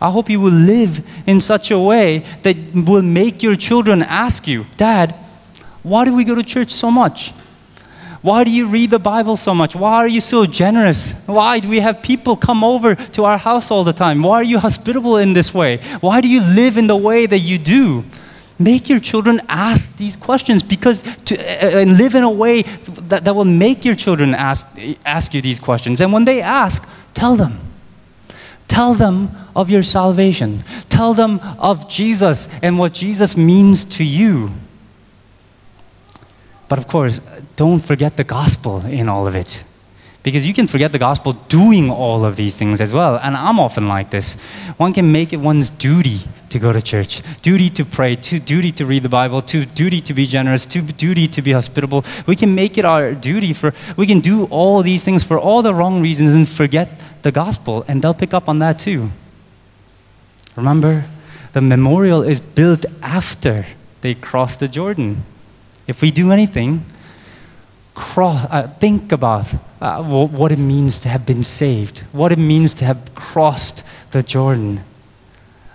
I 0.00 0.10
hope 0.10 0.28
you 0.28 0.40
will 0.40 0.52
live 0.52 1.22
in 1.28 1.40
such 1.40 1.70
a 1.70 1.78
way 1.78 2.18
that 2.42 2.56
will 2.74 3.02
make 3.02 3.42
your 3.42 3.54
children 3.54 4.02
ask 4.02 4.48
you, 4.48 4.64
Dad, 4.76 5.14
why 5.84 6.04
do 6.04 6.14
we 6.14 6.24
go 6.24 6.34
to 6.34 6.42
church 6.42 6.70
so 6.70 6.90
much? 6.90 7.32
Why 8.22 8.44
do 8.44 8.52
you 8.52 8.68
read 8.68 8.90
the 8.90 9.00
Bible 9.00 9.36
so 9.36 9.52
much? 9.52 9.74
Why 9.74 9.94
are 9.94 10.06
you 10.06 10.20
so 10.20 10.46
generous? 10.46 11.26
Why 11.26 11.58
do 11.58 11.68
we 11.68 11.80
have 11.80 12.02
people 12.02 12.36
come 12.36 12.62
over 12.62 12.94
to 12.94 13.24
our 13.24 13.36
house 13.36 13.72
all 13.72 13.82
the 13.82 13.92
time? 13.92 14.22
Why 14.22 14.36
are 14.36 14.44
you 14.44 14.60
hospitable 14.60 15.16
in 15.16 15.32
this 15.32 15.52
way? 15.52 15.78
Why 16.00 16.20
do 16.20 16.28
you 16.28 16.40
live 16.40 16.76
in 16.76 16.86
the 16.86 16.96
way 16.96 17.26
that 17.26 17.40
you 17.40 17.58
do? 17.58 18.04
Make 18.60 18.88
your 18.88 19.00
children 19.00 19.40
ask 19.48 19.96
these 19.96 20.16
questions 20.16 20.62
because 20.62 21.02
to, 21.24 21.36
uh, 21.36 21.80
and 21.80 21.98
live 21.98 22.14
in 22.14 22.22
a 22.22 22.30
way 22.30 22.62
that, 22.62 23.24
that 23.24 23.34
will 23.34 23.44
make 23.44 23.84
your 23.84 23.96
children 23.96 24.34
ask, 24.34 24.78
ask 25.04 25.34
you 25.34 25.42
these 25.42 25.58
questions. 25.58 26.00
And 26.00 26.12
when 26.12 26.24
they 26.24 26.40
ask, 26.40 26.88
tell 27.14 27.34
them. 27.34 27.58
Tell 28.68 28.94
them 28.94 29.30
of 29.56 29.68
your 29.68 29.82
salvation. 29.82 30.60
Tell 30.88 31.12
them 31.12 31.40
of 31.58 31.88
Jesus 31.88 32.48
and 32.62 32.78
what 32.78 32.94
Jesus 32.94 33.36
means 33.36 33.84
to 33.96 34.04
you. 34.04 34.50
But 36.68 36.78
of 36.78 36.86
course, 36.86 37.20
don't 37.56 37.80
forget 37.80 38.16
the 38.16 38.24
gospel 38.24 38.84
in 38.86 39.08
all 39.08 39.26
of 39.26 39.36
it. 39.36 39.64
Because 40.22 40.46
you 40.46 40.54
can 40.54 40.68
forget 40.68 40.92
the 40.92 40.98
gospel 40.98 41.32
doing 41.48 41.90
all 41.90 42.24
of 42.24 42.36
these 42.36 42.54
things 42.54 42.80
as 42.80 42.92
well. 42.92 43.16
And 43.16 43.36
I'm 43.36 43.58
often 43.58 43.88
like 43.88 44.10
this. 44.10 44.40
One 44.76 44.92
can 44.92 45.10
make 45.10 45.32
it 45.32 45.38
one's 45.38 45.68
duty 45.68 46.20
to 46.50 46.58
go 46.60 46.72
to 46.72 46.80
church, 46.80 47.22
duty 47.42 47.68
to 47.70 47.84
pray, 47.84 48.14
to 48.14 48.38
duty 48.38 48.70
to 48.72 48.86
read 48.86 49.02
the 49.02 49.08
Bible, 49.08 49.42
to 49.42 49.66
duty 49.66 50.00
to 50.02 50.14
be 50.14 50.26
generous, 50.26 50.64
to 50.66 50.80
duty 50.80 51.26
to 51.26 51.42
be 51.42 51.50
hospitable. 51.52 52.04
We 52.26 52.36
can 52.36 52.54
make 52.54 52.78
it 52.78 52.84
our 52.84 53.14
duty 53.14 53.52
for 53.52 53.72
we 53.96 54.06
can 54.06 54.20
do 54.20 54.44
all 54.44 54.82
these 54.82 55.02
things 55.02 55.24
for 55.24 55.38
all 55.38 55.62
the 55.62 55.74
wrong 55.74 56.00
reasons 56.00 56.32
and 56.32 56.48
forget 56.48 57.02
the 57.22 57.32
gospel, 57.32 57.84
and 57.88 58.02
they'll 58.02 58.14
pick 58.14 58.34
up 58.34 58.48
on 58.48 58.58
that 58.60 58.78
too. 58.78 59.10
Remember, 60.56 61.04
the 61.52 61.60
memorial 61.60 62.22
is 62.22 62.40
built 62.40 62.84
after 63.02 63.64
they 64.02 64.14
crossed 64.14 64.60
the 64.60 64.68
Jordan. 64.68 65.24
If 65.88 66.02
we 66.02 66.10
do 66.10 66.30
anything, 66.30 66.84
cross, 67.94 68.46
uh, 68.50 68.68
think 68.78 69.12
about 69.12 69.52
uh, 69.80 70.02
what 70.02 70.52
it 70.52 70.58
means 70.58 70.98
to 71.00 71.08
have 71.08 71.26
been 71.26 71.42
saved, 71.42 72.00
what 72.12 72.32
it 72.32 72.38
means 72.38 72.74
to 72.74 72.84
have 72.84 73.14
crossed 73.14 73.84
the 74.12 74.22
Jordan. 74.22 74.82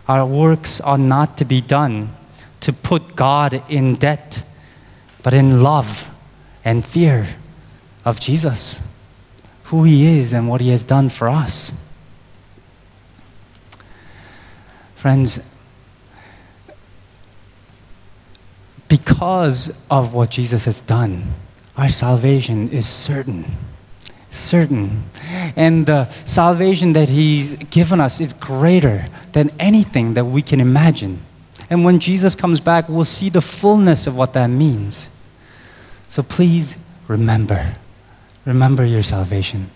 Our 0.07 0.25
works 0.25 0.79
are 0.81 0.97
not 0.97 1.37
to 1.37 1.45
be 1.45 1.61
done 1.61 2.15
to 2.61 2.73
put 2.73 3.15
God 3.15 3.63
in 3.69 3.95
debt, 3.95 4.43
but 5.23 5.33
in 5.33 5.61
love 5.61 6.09
and 6.63 6.83
fear 6.83 7.27
of 8.05 8.19
Jesus, 8.19 9.01
who 9.65 9.83
He 9.83 10.19
is 10.19 10.33
and 10.33 10.47
what 10.49 10.61
He 10.61 10.69
has 10.69 10.83
done 10.83 11.09
for 11.09 11.29
us. 11.29 11.71
Friends, 14.95 15.57
because 18.87 19.85
of 19.91 20.13
what 20.13 20.31
Jesus 20.31 20.65
has 20.65 20.81
done, 20.81 21.33
our 21.77 21.87
salvation 21.87 22.69
is 22.69 22.87
certain. 22.87 23.45
Certain. 24.29 25.03
And 25.55 25.85
the 25.85 26.09
salvation 26.09 26.93
that 26.93 27.07
He's 27.07 27.55
given 27.55 28.01
us 28.01 28.19
is 28.19 28.33
greater 28.33 29.05
than 29.31 29.51
anything 29.59 30.15
that 30.15 30.25
we 30.25 30.41
can 30.41 30.59
imagine. 30.59 31.21
And 31.69 31.85
when 31.85 31.99
Jesus 31.99 32.35
comes 32.35 32.59
back, 32.59 32.89
we'll 32.89 33.05
see 33.05 33.29
the 33.29 33.41
fullness 33.41 34.07
of 34.07 34.17
what 34.17 34.33
that 34.33 34.47
means. 34.47 35.09
So 36.09 36.23
please 36.23 36.77
remember. 37.07 37.73
Remember 38.45 38.83
your 38.83 39.03
salvation. 39.03 39.69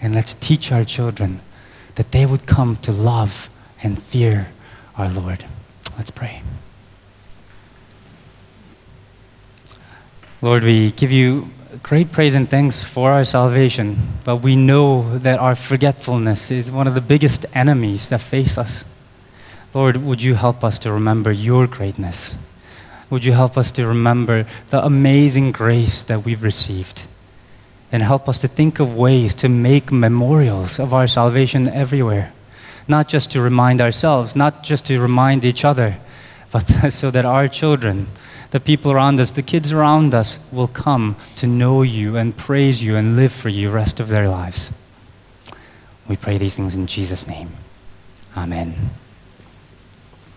And 0.00 0.14
let's 0.14 0.34
teach 0.34 0.70
our 0.70 0.84
children 0.84 1.40
that 1.94 2.12
they 2.12 2.26
would 2.26 2.46
come 2.46 2.76
to 2.76 2.92
love 2.92 3.48
and 3.82 4.00
fear 4.00 4.48
our 4.96 5.08
Lord. 5.08 5.44
Let's 5.96 6.10
pray. 6.10 6.42
Lord, 10.46 10.62
we 10.62 10.92
give 10.92 11.10
you 11.10 11.50
great 11.82 12.12
praise 12.12 12.36
and 12.36 12.48
thanks 12.48 12.84
for 12.84 13.10
our 13.10 13.24
salvation, 13.24 13.98
but 14.22 14.36
we 14.36 14.54
know 14.54 15.18
that 15.18 15.40
our 15.40 15.56
forgetfulness 15.56 16.52
is 16.52 16.70
one 16.70 16.86
of 16.86 16.94
the 16.94 17.00
biggest 17.00 17.46
enemies 17.52 18.10
that 18.10 18.20
face 18.20 18.56
us. 18.56 18.84
Lord, 19.74 19.96
would 19.96 20.22
you 20.22 20.36
help 20.36 20.62
us 20.62 20.78
to 20.78 20.92
remember 20.92 21.32
your 21.32 21.66
greatness? 21.66 22.38
Would 23.10 23.24
you 23.24 23.32
help 23.32 23.58
us 23.58 23.72
to 23.72 23.88
remember 23.88 24.46
the 24.70 24.84
amazing 24.86 25.50
grace 25.50 26.04
that 26.04 26.24
we've 26.24 26.44
received? 26.44 27.08
And 27.90 28.04
help 28.04 28.28
us 28.28 28.38
to 28.38 28.46
think 28.46 28.78
of 28.78 28.96
ways 28.96 29.34
to 29.42 29.48
make 29.48 29.90
memorials 29.90 30.78
of 30.78 30.94
our 30.94 31.08
salvation 31.08 31.68
everywhere. 31.68 32.32
Not 32.86 33.08
just 33.08 33.32
to 33.32 33.40
remind 33.40 33.80
ourselves, 33.80 34.36
not 34.36 34.62
just 34.62 34.86
to 34.86 35.00
remind 35.00 35.44
each 35.44 35.64
other, 35.64 35.96
but 36.52 36.60
so 36.92 37.10
that 37.10 37.24
our 37.24 37.48
children, 37.48 38.06
the 38.56 38.60
people 38.60 38.90
around 38.90 39.20
us, 39.20 39.32
the 39.32 39.42
kids 39.42 39.70
around 39.70 40.14
us 40.14 40.50
will 40.50 40.66
come 40.66 41.14
to 41.34 41.46
know 41.46 41.82
you 41.82 42.16
and 42.16 42.34
praise 42.34 42.82
you 42.82 42.96
and 42.96 43.14
live 43.14 43.30
for 43.30 43.50
you 43.50 43.68
the 43.68 43.74
rest 43.74 44.00
of 44.00 44.08
their 44.08 44.30
lives. 44.30 44.72
We 46.08 46.16
pray 46.16 46.38
these 46.38 46.54
things 46.54 46.74
in 46.74 46.86
Jesus' 46.86 47.28
name. 47.28 47.50
Amen. 48.34 48.74